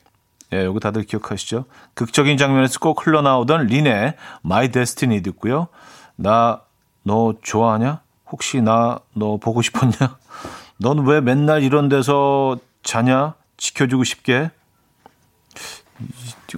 예, 0.53 0.63
요거 0.63 0.79
다들 0.79 1.03
기억하시죠? 1.03 1.65
극적인 1.93 2.37
장면에서 2.37 2.79
꼭 2.79 3.05
흘러나오던 3.05 3.67
린의 3.67 4.15
My 4.43 4.69
Destiny 4.69 5.21
듣고요. 5.23 5.67
나 6.15 6.61
너 7.03 7.33
좋아하냐? 7.41 8.01
혹시 8.31 8.61
나 8.61 8.99
너 9.13 9.37
보고 9.37 9.61
싶었냐? 9.61 10.17
넌 10.79 10.99
왜 11.05 11.19
맨날 11.21 11.63
이런 11.63 11.89
데서 11.89 12.57
자냐? 12.83 13.33
지켜주고 13.57 14.03
싶게. 14.03 14.51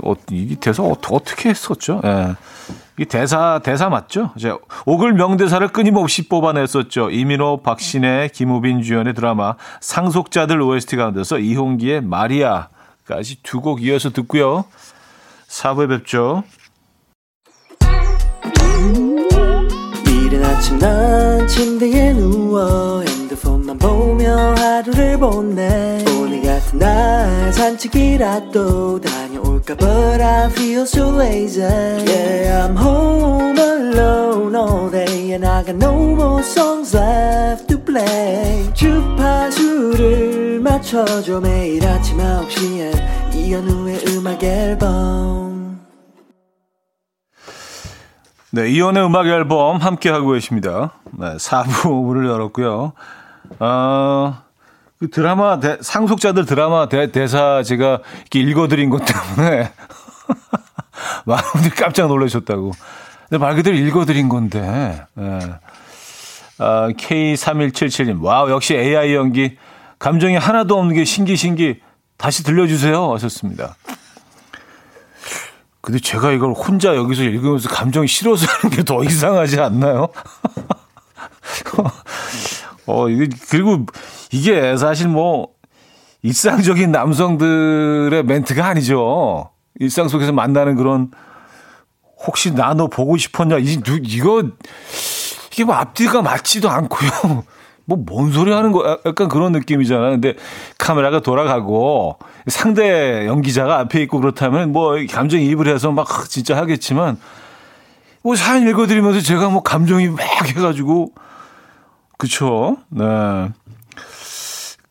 어, 0.04 0.14
이 0.32 0.56
대사 0.58 0.84
어떻게 0.84 1.50
했었죠? 1.50 2.02
예. 2.06 2.36
이 3.00 3.06
대사 3.06 3.60
대사 3.64 3.90
맞죠? 3.90 4.32
이제 4.36 4.54
오글 4.86 5.14
명대사를 5.14 5.68
끊임없이 5.70 6.28
뽑아냈었죠. 6.30 7.10
이민호, 7.10 7.62
박신혜, 7.64 8.30
김우빈 8.34 8.84
주연의 8.84 9.14
드라마 9.16 9.56
상속자들 9.82 10.62
OST 10.62 10.96
가운데서 10.98 11.40
이홍기의 11.40 12.02
마리아까지 12.02 13.42
두 13.44 13.62
곡 13.62 13.82
이어서 13.84 14.12
듣고요. 14.12 14.66
4부에 15.48 15.90
뵙죠. 15.90 16.44
이른 20.08 20.44
아침 20.46 20.78
난 20.80 21.48
침대에 21.48 22.14
누워 22.14 23.02
핸드폰만 23.02 23.78
보며 23.78 24.54
하루를 24.56 25.18
보내 25.18 26.04
오늘 26.20 26.42
같은 26.42 26.80
날 26.80 27.54
산책이라도 27.54 29.02
다 29.02 29.23
볼까 29.64 29.76
But 29.76 30.22
I 30.22 30.50
feel 30.50 30.86
so 30.86 31.10
lazy 31.10 31.62
Yeah 31.62 32.68
I'm 32.68 32.76
home 32.76 33.58
alone 33.58 34.56
all 34.56 34.90
day 34.90 35.32
And 35.34 35.46
I 35.46 35.64
got 35.64 35.76
no 35.76 35.94
more 36.14 36.44
songs 36.44 36.96
left 36.96 37.68
to 37.70 37.80
play 37.80 38.72
주파수를 38.74 40.60
맞춰줘 40.60 41.40
매일 41.40 41.86
아침 41.86 42.18
9시에 42.18 43.36
이현우의 43.36 44.06
음악 44.10 44.44
앨범 44.44 45.82
네, 48.52 48.70
이현우의 48.70 49.08
음악 49.08 49.26
앨범 49.26 49.78
함께 49.78 50.12
하고 50.12 50.34
계십니다. 50.34 50.92
네, 51.18 51.38
4부를 51.38 52.28
열었고요. 52.28 52.94
어, 53.60 54.43
그 55.04 55.10
드라마 55.10 55.60
대, 55.60 55.78
상속자들 55.82 56.46
드라마 56.46 56.88
대, 56.88 57.12
대사 57.12 57.62
제가 57.62 58.00
이렇게 58.22 58.40
읽어드린 58.40 58.90
것 58.90 59.04
때문에 59.04 59.70
많은 61.28 61.44
분들이 61.52 61.76
깜짝 61.76 62.08
놀라셨다고. 62.08 62.72
근데 63.28 63.38
말 63.38 63.54
그대로 63.56 63.76
읽어드린 63.76 64.30
건데. 64.30 65.04
네. 65.16 65.40
아, 66.58 66.88
K3177님, 66.88 68.22
와우, 68.22 68.50
역시 68.50 68.76
AI 68.76 69.14
연기. 69.14 69.58
감정이 70.00 70.38
하나도 70.38 70.80
없는 70.80 70.96
게 70.96 71.04
신기, 71.04 71.36
신기. 71.36 71.82
다시 72.16 72.46
들려주세요. 72.46 73.12
하셨습니다. 73.16 73.76
근데 75.82 76.00
제가 76.00 76.32
이걸 76.32 76.54
혼자 76.54 76.96
여기서 76.96 77.24
읽으면서 77.24 77.68
감정이 77.68 78.08
싫어서 78.08 78.46
하는 78.48 78.74
게 78.74 78.84
더 78.84 79.04
이상하지 79.04 79.60
않나요? 79.60 80.08
어, 82.86 83.10
이게, 83.10 83.28
그리고 83.50 83.86
이게 84.34 84.76
사실 84.78 85.08
뭐 85.08 85.50
일상적인 86.24 86.92
남성들의 86.92 88.24
멘트가 88.24 88.66
아니죠. 88.66 89.52
일상 89.80 90.08
속에서 90.08 90.32
만나는 90.32 90.76
그런 90.76 91.12
혹시 92.26 92.54
나 92.54 92.74
너 92.74 92.88
보고 92.88 93.16
싶었냐 93.18 93.58
이 93.60 93.80
이거 94.04 94.44
이게 95.52 95.64
뭐 95.64 95.76
앞뒤가 95.76 96.22
맞지도 96.24 96.70
않고요. 96.70 97.10
뭐 97.86 98.04
뭔 98.06 98.32
소리 98.32 98.52
하는 98.52 98.72
거 98.72 99.00
약간 99.06 99.28
그런 99.28 99.52
느낌이잖아. 99.52 100.10
근데 100.10 100.34
카메라가 100.80 101.20
돌아가고 101.20 102.18
상대 102.48 103.28
연기자가 103.28 103.78
앞에 103.80 104.02
있고 104.04 104.20
그렇다면 104.20 104.72
뭐 104.72 104.96
감정 105.12 105.42
이입을 105.42 105.68
해서 105.68 105.92
막 105.92 106.08
진짜 106.30 106.58
하겠지만 106.58 107.18
뭐 108.24 108.36
사연 108.36 108.68
읽어드리면서 108.68 109.20
제가 109.20 109.50
뭐 109.50 109.62
감정이 109.62 110.08
막 110.08 110.22
해가지고 110.48 111.12
그쵸? 112.18 112.78
네. 112.90 113.50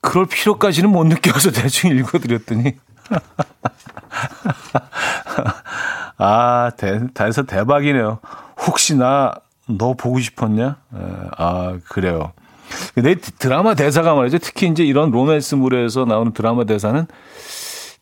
그럴 0.02 0.26
필요까지는 0.26 0.90
못 0.90 1.04
느껴서 1.04 1.50
대충 1.50 1.96
읽어드렸더니. 1.96 2.74
아, 6.18 6.70
대, 6.76 7.00
대사 7.14 7.42
대박이네요. 7.42 8.18
혹시 8.66 8.94
나 8.94 9.32
너 9.66 9.94
보고 9.94 10.20
싶었냐? 10.20 10.76
에, 10.94 10.98
아, 11.36 11.78
그래요. 11.88 12.32
네, 12.96 13.14
드라마 13.14 13.74
대사가 13.74 14.14
말이죠. 14.14 14.38
특히 14.38 14.66
이제 14.68 14.82
이런 14.82 15.10
로맨스물에서 15.10 16.06
나오는 16.06 16.32
드라마 16.32 16.64
대사는 16.64 17.06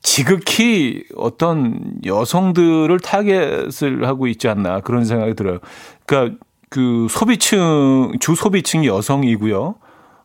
지극히 0.02 1.04
어떤 1.16 1.94
여성들을 2.04 3.00
target을 3.00 4.06
하고 4.06 4.26
있지 4.28 4.48
않나 4.48 4.80
그런 4.80 5.04
생각이 5.04 5.34
들어요. 5.34 5.58
그러니까 6.06 6.36
그 6.68 7.08
소비층, 7.10 8.12
주 8.20 8.34
소비층이 8.34 8.86
여성이고요. 8.86 9.74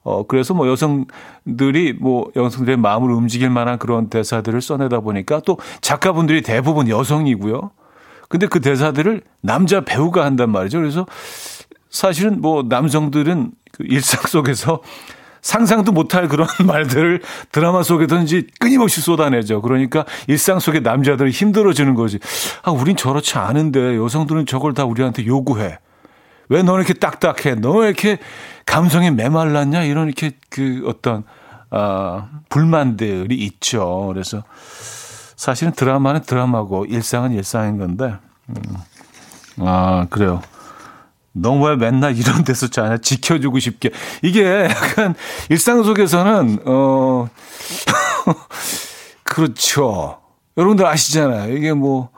어, 0.06 0.26
그래서 0.28 0.54
뭐 0.54 0.68
여성들이 0.70 1.94
뭐 2.00 2.30
여성들의 2.36 2.78
마음을 2.78 3.12
움직일 3.12 3.50
만한 3.50 3.80
그런 3.80 4.08
대사들을 4.08 4.62
써내다 4.62 5.00
보니까 5.00 5.42
또 5.46 5.58
작가분들이 5.82 6.44
대부분 6.44 6.88
여성이고요. 6.88 7.72
근데 8.30 8.46
그 8.46 8.62
대사들을 8.62 9.24
남자 9.42 9.82
배우가 9.82 10.24
한단 10.24 10.52
말이죠. 10.52 10.80
그래서 10.80 11.08
사실은 11.90 12.40
뭐 12.40 12.64
남성들은 12.70 13.52
그 13.72 13.84
일상 13.88 14.22
속에서 14.28 14.82
상상도 15.42 15.92
못할 15.92 16.28
그런 16.28 16.48
말들을 16.66 17.22
드라마 17.52 17.82
속에든지 17.82 18.48
끊임없이 18.60 19.02
쏟아내죠. 19.02 19.64
그러니까 19.64 20.06
일상 20.28 20.60
속의 20.60 20.82
남자들이 20.82 21.32
힘들어지는 21.32 21.96
거지. 21.96 22.20
아, 22.62 22.70
우린 22.70 22.96
저렇지 22.96 23.40
않은데 23.40 23.96
여성들은 23.96 24.46
저걸 24.46 24.76
다 24.76 24.86
우리한테 24.86 25.26
요구해. 25.26 25.80
왜 26.50 26.62
너는 26.64 26.84
이렇게 26.84 26.94
딱딱해? 26.94 27.56
너 27.56 27.72
왜 27.78 27.88
이렇게 27.88 28.18
감성이 28.66 29.12
메말랐냐? 29.12 29.84
이런 29.84 30.08
이렇게 30.08 30.32
그 30.50 30.84
어떤 30.88 31.24
아, 31.70 32.30
불만들이 32.50 33.36
있죠. 33.36 34.06
그래서 34.14 34.44
사실은 35.36 35.74
드라마는 35.74 36.22
드라마고 36.22 36.86
일상은 36.86 37.32
일상인 37.34 37.78
건데. 37.78 38.16
음. 38.50 38.56
아, 39.58 40.08
그래요. 40.10 40.42
너무 41.34 41.68
왜 41.68 41.76
맨날 41.76 42.16
이런 42.18 42.44
데서 42.46 42.68
자냐? 42.68 42.98
지켜주고 42.98 43.60
싶게. 43.60 43.92
이게 44.22 44.64
약간 44.70 45.16
일상 45.50 45.84
속에서는, 45.84 46.60
어, 46.66 47.28
그렇죠. 49.24 50.22
여러분들 50.58 50.86
아시잖아요. 50.86 51.56
이게 51.58 51.74
뭐, 51.74 52.10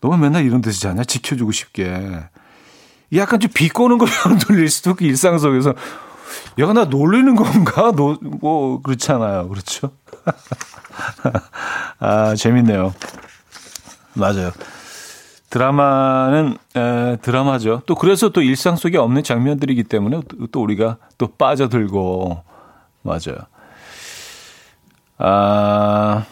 너무 0.00 0.16
맨날 0.16 0.44
이런 0.44 0.60
데서 0.62 0.80
자냐? 0.80 1.04
지켜주고 1.04 1.52
싶게. 1.52 2.24
약간 3.14 3.40
좀 3.40 3.50
비꼬는 3.54 3.98
걸로 3.98 4.10
들릴 4.46 4.68
수도 4.68 4.90
있고 4.90 5.04
일상 5.04 5.38
속에서 5.38 5.74
야나 6.58 6.86
놀리는 6.86 7.34
건가? 7.36 7.92
노, 7.92 8.16
뭐 8.20 8.80
그렇잖아요. 8.82 9.48
그렇죠? 9.48 9.90
아, 12.00 12.34
재밌네요. 12.34 12.94
맞아요. 14.14 14.50
드라마는 15.50 16.58
에, 16.74 17.16
드라마죠. 17.22 17.82
또 17.86 17.94
그래서 17.94 18.30
또 18.30 18.42
일상 18.42 18.76
속에 18.76 18.98
없는 18.98 19.22
장면들이기 19.22 19.84
때문에 19.84 20.22
또, 20.28 20.46
또 20.48 20.62
우리가 20.62 20.96
또 21.18 21.28
빠져들고 21.28 22.42
맞아요. 23.02 23.36
아 25.18 26.26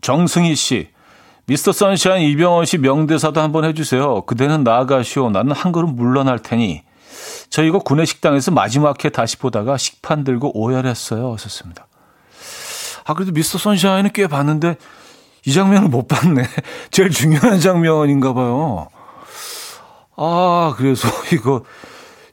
정승희 0.00 0.54
씨, 0.56 0.88
미스터 1.52 1.72
선샤인 1.72 2.30
이병헌 2.30 2.64
씨 2.64 2.78
명대사도 2.78 3.38
한번 3.38 3.66
해주세요. 3.66 4.22
그대는 4.22 4.64
나아가시오. 4.64 5.28
나는 5.28 5.52
한 5.52 5.70
걸음 5.70 5.96
물러날 5.96 6.38
테니. 6.38 6.82
저 7.50 7.62
이거 7.62 7.78
구내 7.78 8.06
식당에서 8.06 8.50
마지막에 8.52 9.10
다시 9.10 9.36
보다가 9.36 9.76
식판 9.76 10.24
들고 10.24 10.58
오열했어요. 10.58 11.30
하셨습니다. 11.34 11.88
아 13.04 13.12
그래도 13.12 13.32
미스터 13.32 13.58
선샤인은 13.58 14.12
꽤 14.14 14.28
봤는데 14.28 14.78
이 15.44 15.52
장면을 15.52 15.90
못 15.90 16.08
봤네. 16.08 16.42
제일 16.90 17.10
중요한 17.10 17.60
장면인가 17.60 18.32
봐요. 18.32 18.88
아, 20.16 20.72
그래서 20.78 21.06
이거 21.34 21.64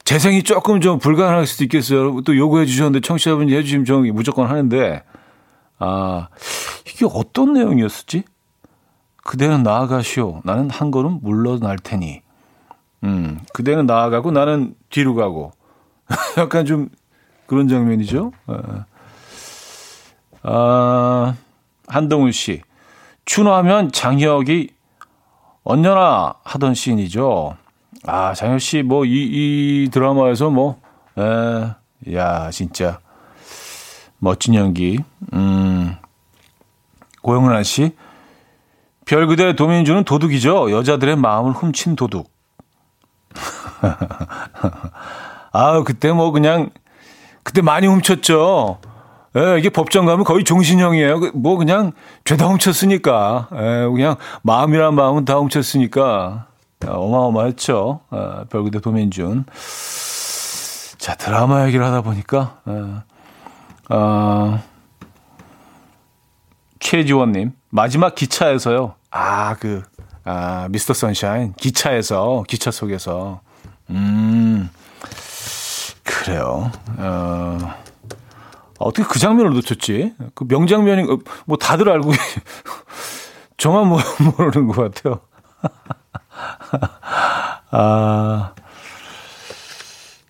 재생이 0.04 0.44
조금 0.44 0.80
좀 0.80 0.98
불가능할 0.98 1.46
수도 1.46 1.64
있겠어요. 1.64 2.22
또 2.22 2.34
요구해 2.38 2.64
주셨는데 2.64 3.00
청취자분이 3.06 3.54
해주시면 3.54 3.84
저 3.84 3.98
무조건 4.14 4.46
하는데 4.46 5.02
아, 5.78 6.28
이게 6.86 7.04
어떤 7.04 7.52
내용이었었지? 7.52 8.24
그대는 9.24 9.62
나아가시오. 9.62 10.40
나는 10.44 10.70
한 10.70 10.90
걸음 10.90 11.20
물러날 11.22 11.78
테니. 11.78 12.22
음, 13.04 13.40
그대는 13.52 13.86
나아가고 13.86 14.30
나는 14.30 14.74
뒤로 14.90 15.14
가고. 15.14 15.52
약간 16.38 16.66
좀 16.66 16.88
그런 17.46 17.68
장면이죠. 17.68 18.32
아, 20.42 21.34
한동훈 21.86 22.32
씨. 22.32 22.62
추노하면 23.24 23.92
장혁이 23.92 24.70
언녀나 25.62 26.34
하던 26.42 26.74
씬이죠. 26.74 27.56
아, 28.06 28.34
장혁 28.34 28.60
씨, 28.60 28.82
뭐, 28.82 29.04
이, 29.04 29.10
이 29.10 29.88
드라마에서 29.90 30.50
뭐, 30.50 30.80
에, 31.18 32.14
야, 32.14 32.50
진짜. 32.50 32.98
멋진 34.18 34.54
연기. 34.54 34.98
음, 35.32 35.94
고영란 37.22 37.62
씨. 37.64 37.94
별그대 39.10 39.56
도민주는 39.56 40.04
도둑이죠. 40.04 40.70
여자들의 40.70 41.16
마음을 41.16 41.50
훔친 41.50 41.96
도둑. 41.96 42.30
아, 45.52 45.82
그때 45.82 46.12
뭐 46.12 46.30
그냥, 46.30 46.70
그때 47.42 47.60
많이 47.60 47.88
훔쳤죠. 47.88 48.78
예, 49.36 49.58
이게 49.58 49.68
법정 49.68 50.06
가면 50.06 50.24
거의 50.24 50.44
종신형이에요. 50.44 51.18
그뭐 51.18 51.56
그냥 51.56 51.90
죄다 52.24 52.46
훔쳤으니까. 52.46 53.48
예, 53.52 53.88
그냥 53.92 54.14
마음이란 54.42 54.94
마음은 54.94 55.24
다 55.24 55.38
훔쳤으니까. 55.38 56.46
어마어마했죠. 56.86 58.00
예, 58.14 58.44
별그대 58.48 58.80
도민준. 58.80 59.44
자, 60.98 61.16
드라마 61.16 61.66
얘기를 61.66 61.84
하다 61.84 62.02
보니까, 62.02 62.58
예, 62.68 63.92
어, 63.92 64.62
최지원님, 66.78 67.54
마지막 67.70 68.14
기차에서요. 68.14 68.99
아, 69.10 69.54
그, 69.56 69.82
아, 70.24 70.68
미스터 70.70 70.94
선샤인. 70.94 71.54
기차에서, 71.54 72.44
기차 72.46 72.70
속에서. 72.70 73.40
음, 73.90 74.70
그래요. 76.04 76.70
어, 76.98 77.58
어떻게 78.78 79.06
그 79.06 79.18
장면을 79.18 79.52
놓쳤지? 79.54 80.14
그 80.34 80.44
명장면인, 80.48 81.22
뭐 81.46 81.56
다들 81.56 81.90
알고, 81.90 82.10
저만 83.56 83.88
모르는 83.88 84.68
것 84.68 84.94
같아요. 84.94 85.20
아, 87.72 88.54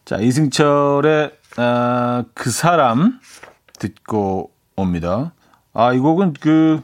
자, 0.04 0.16
이승철의, 0.16 1.32
아, 1.58 2.24
그 2.34 2.50
사람 2.50 3.20
듣고 3.78 4.50
옵니다. 4.76 5.32
아, 5.72 5.92
이 5.92 5.98
곡은 5.98 6.34
그, 6.40 6.82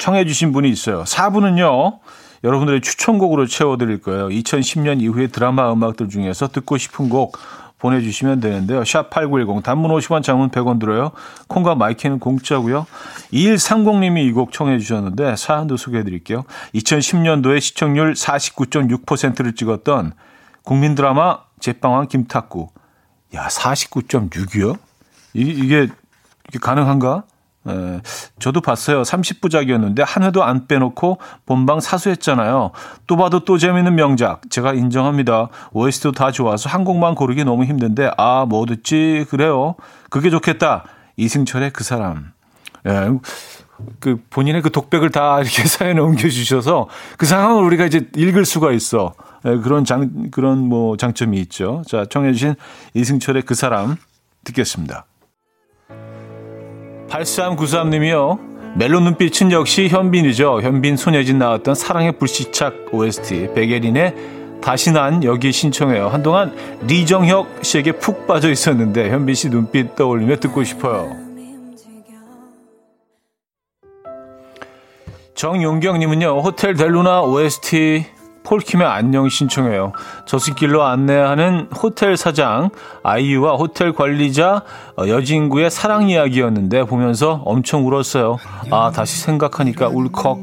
청해 0.00 0.24
주신 0.24 0.52
분이 0.52 0.68
있어요. 0.68 1.04
4부는요, 1.04 1.98
여러분들의 2.42 2.80
추천곡으로 2.80 3.46
채워드릴 3.46 4.00
거예요. 4.00 4.28
2010년 4.28 5.00
이후의 5.02 5.28
드라마 5.28 5.72
음악들 5.72 6.08
중에서 6.08 6.48
듣고 6.48 6.78
싶은 6.78 7.08
곡 7.08 7.36
보내주시면 7.78 8.40
되는데요. 8.40 8.84
샵 8.84 9.08
8910, 9.10 9.62
단문 9.62 9.90
50원, 9.90 10.22
장문 10.22 10.50
100원 10.50 10.78
들어요. 10.80 11.12
콩과 11.48 11.74
마이K는 11.76 12.18
공짜고요. 12.18 12.86
2130님이 13.32 14.26
이 14.28 14.32
곡 14.32 14.52
청해 14.52 14.78
주셨는데 14.78 15.36
사연도 15.36 15.76
소개해 15.76 16.04
드릴게요. 16.04 16.44
2010년도에 16.74 17.60
시청률 17.60 18.14
49.6%를 18.14 19.54
찍었던 19.54 20.12
국민 20.64 20.94
드라마 20.94 21.38
제빵왕 21.60 22.08
김탁구. 22.08 22.68
야, 23.34 23.48
49.6이요? 23.48 24.76
이게, 25.34 25.88
이게 26.48 26.58
가능한가? 26.60 27.24
예, 27.68 28.00
저도 28.38 28.60
봤어요. 28.60 29.02
30부작이었는데 29.02 30.02
한 30.06 30.22
회도 30.22 30.42
안 30.42 30.66
빼놓고 30.66 31.18
본방 31.44 31.80
사수했잖아요. 31.80 32.70
또 33.06 33.16
봐도 33.16 33.44
또 33.44 33.58
재밌는 33.58 33.94
명작. 33.94 34.48
제가 34.50 34.72
인정합니다. 34.72 35.48
OST도 35.72 36.12
다 36.12 36.30
좋아서 36.30 36.70
한 36.70 36.84
곡만 36.84 37.14
고르기 37.14 37.44
너무 37.44 37.64
힘든데 37.64 38.12
아, 38.16 38.46
뭐 38.48 38.64
듣지? 38.64 39.26
그래요. 39.28 39.74
그게 40.08 40.30
좋겠다. 40.30 40.84
이승철의 41.16 41.72
그 41.72 41.84
사람. 41.84 42.32
예, 42.86 43.10
그 43.98 44.22
본인의 44.30 44.62
그 44.62 44.70
독백을 44.70 45.10
다 45.10 45.40
이렇게 45.40 45.64
사연에 45.68 46.00
옮겨주셔서 46.00 46.88
그 47.18 47.26
상황을 47.26 47.62
우리가 47.64 47.84
이제 47.84 48.08
읽을 48.16 48.46
수가 48.46 48.72
있어. 48.72 49.14
예, 49.44 49.56
그런 49.56 49.84
장, 49.84 50.30
그런 50.30 50.58
뭐 50.58 50.96
장점이 50.96 51.38
있죠. 51.42 51.82
자, 51.86 52.06
청해주신 52.06 52.54
이승철의 52.94 53.42
그 53.42 53.54
사람 53.54 53.96
듣겠습니다. 54.44 55.04
8393님이요. 57.10 58.76
멜론 58.76 59.04
눈빛은 59.04 59.50
역시 59.52 59.88
현빈이죠. 59.88 60.62
현빈 60.62 60.96
손예진 60.96 61.38
나왔던 61.38 61.74
사랑의 61.74 62.12
불시착 62.12 62.94
OST 62.94 63.48
백예린의 63.54 64.14
다시 64.62 64.92
난 64.92 65.24
여기 65.24 65.50
신청해요. 65.50 66.08
한동안 66.08 66.54
리정혁 66.82 67.64
씨에게 67.64 67.92
푹 67.92 68.26
빠져 68.26 68.50
있었는데 68.50 69.10
현빈 69.10 69.34
씨 69.34 69.50
눈빛 69.50 69.96
떠올리며 69.96 70.36
듣고 70.36 70.62
싶어요. 70.62 71.16
정용경님은요. 75.34 76.40
호텔 76.40 76.74
델루나 76.74 77.22
OST 77.22 78.19
폴킴의 78.50 78.84
안녕 78.84 79.28
신청해요. 79.28 79.92
저수길로 80.26 80.82
안내하는 80.82 81.68
호텔 81.72 82.16
사장 82.16 82.70
아이유와 83.04 83.54
호텔 83.54 83.92
관리자 83.92 84.64
어, 84.98 85.06
여진구의 85.06 85.70
사랑 85.70 86.08
이야기였는데 86.08 86.82
보면서 86.82 87.42
엄청 87.44 87.86
울었어요. 87.86 88.38
아 88.72 88.90
다시 88.92 89.20
생각하니까 89.20 89.86
울컥. 89.86 90.42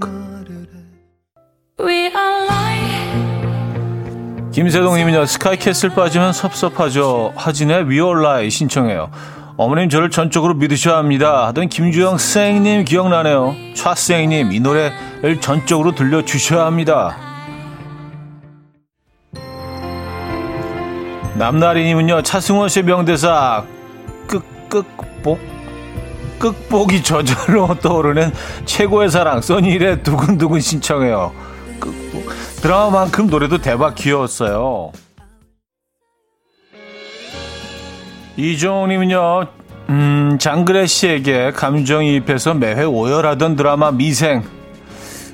김세동님은요 4.54 5.26
스카이캐슬 5.26 5.90
빠지면 5.90 6.32
섭섭하죠. 6.32 7.34
하진의 7.36 7.90
위얼라이 7.90 8.50
신청해요. 8.50 9.12
어머님 9.58 9.90
저를 9.90 10.10
전적으로 10.12 10.54
믿으셔야 10.54 10.96
합니다. 10.96 11.48
하던 11.48 11.68
김주영 11.68 12.20
쌩님 12.20 12.86
기억나네요. 12.86 13.54
차쌩님 13.74 14.54
이 14.54 14.62
노래를 14.62 15.42
전적으로 15.42 15.94
들려주셔야 15.94 16.66
합니다. 16.66 17.27
남나리님은요 21.38 22.24
차승원 22.24 22.70
씨의 22.70 22.86
명대사 22.86 23.64
끝끝복 24.28 25.40
끝복이 26.40 27.04
저절로 27.04 27.74
떠오르는 27.82 28.32
최고의 28.66 29.10
사랑 29.10 29.42
써니일의 29.42 30.04
두근두근 30.04 30.60
신청해요. 30.60 31.34
끝복. 31.80 32.30
드라마만큼 32.62 33.28
노래도 33.28 33.58
대박 33.58 33.96
귀여웠어요. 33.96 34.92
이종님은요 38.36 39.48
음, 39.90 40.38
장그래 40.40 40.86
씨에게 40.86 41.52
감정이입해서 41.52 42.54
매회 42.54 42.84
오열하던 42.84 43.56
드라마 43.56 43.92
미생. 43.92 44.44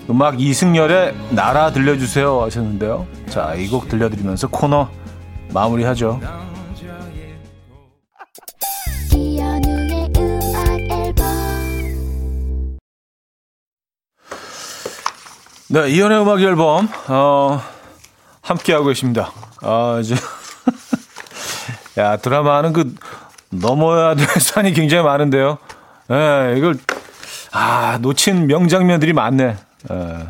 음악 0.09 0.39
이승열의 0.39 1.15
나라 1.31 1.71
들려주세요 1.71 2.41
하셨는데요. 2.43 3.07
자 3.29 3.55
이 3.55 3.67
곡 3.69 3.89
들려드리면서 3.89 4.47
코너 4.47 4.89
마무리하죠. 5.53 6.19
네, 15.69 15.89
이연의 15.89 16.21
음악 16.21 16.41
앨범 16.41 16.87
어, 17.07 17.61
함께 18.41 18.73
하고 18.73 18.85
계십니다. 18.85 19.31
아, 19.61 19.99
이제 20.01 20.15
야 21.97 22.17
드라마는 22.17 22.73
그 22.73 22.93
넘어야 23.49 24.15
될 24.15 24.27
산이 24.39 24.73
굉장히 24.73 25.03
많은데요. 25.03 25.57
예, 26.09 26.13
네, 26.13 26.55
이걸 26.57 26.77
아, 27.51 27.97
놓친 28.01 28.47
명장면들이 28.47 29.13
많네. 29.13 29.45
에. 29.45 30.27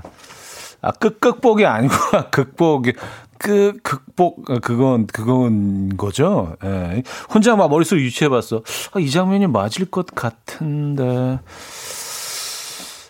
아, 0.81 0.91
끝 0.91 1.21
극복이 1.21 1.65
아니고, 1.65 1.95
극복이. 2.29 2.93
그, 3.43 3.73
극복, 3.83 4.49
아, 4.49 4.59
그건, 4.59 5.05
그건 5.05 5.97
거죠. 5.97 6.55
예. 6.63 7.03
혼자 7.33 7.57
막 7.57 7.69
머릿속에 7.69 7.99
유치해봤어. 7.99 8.63
아, 8.93 8.99
이 9.01 9.11
장면이 9.11 9.47
맞을 9.47 9.85
것 9.91 10.05
같은데. 10.05 11.39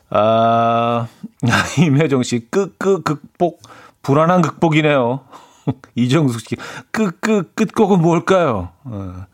아, 0.10 1.08
임혜정 1.78 2.24
씨, 2.24 2.48
끝, 2.50 2.80
끝, 2.80 3.04
극복. 3.04 3.62
불안한 4.02 4.42
극복이네요. 4.42 5.20
이정숙 5.94 6.42
씨, 6.42 6.56
끝, 6.90 7.22
끝, 7.22 7.56
끝곡은 7.56 8.02
뭘까요? 8.02 8.70
어, 8.86 9.26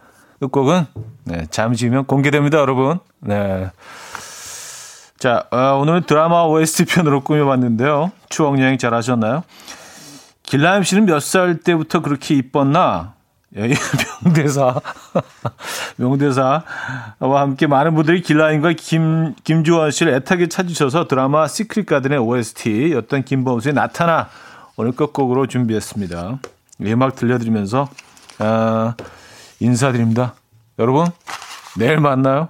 끝곡은, 0.41 0.85
네, 1.23 1.47
잠시 1.49 1.87
후면 1.87 2.07
공개됩니다, 2.07 2.57
여러분. 2.57 2.99
네. 3.21 3.71
자, 5.17 5.47
어, 5.49 5.79
오늘은 5.81 6.03
드라마 6.07 6.43
OST 6.43 6.85
편으로 6.85 7.21
꾸며봤는데요. 7.21 8.11
추억 8.27 8.59
여행 8.59 8.77
잘 8.77 8.93
하셨나요? 8.93 9.43
길라임 10.49 10.81
씨는 10.81 11.05
몇 11.05 11.19
살 11.21 11.59
때부터 11.59 12.01
그렇게 12.01 12.33
이뻤나? 12.35 13.13
예, 13.55 13.69
명대사. 14.25 14.81
명대사와 15.97 16.63
함께 17.19 17.67
많은 17.67 17.93
분들이 17.93 18.21
길라임과 18.23 18.73
김, 18.73 19.35
김주원 19.43 19.91
씨를 19.91 20.13
애타게 20.15 20.49
찾으셔서 20.49 21.07
드라마 21.07 21.47
시크릿 21.47 21.85
가든의 21.85 22.17
OST였던 22.17 23.25
김범수의 23.25 23.75
나타나 23.75 24.29
오늘 24.75 24.91
끝곡으로 24.93 25.45
준비했습니다. 25.45 26.39
음악 26.81 27.15
들려드리면서, 27.15 27.87
어, 28.39 28.93
인사드립니다. 29.59 30.33
여러분, 30.79 31.05
내일 31.77 31.99
만나요. 31.99 32.49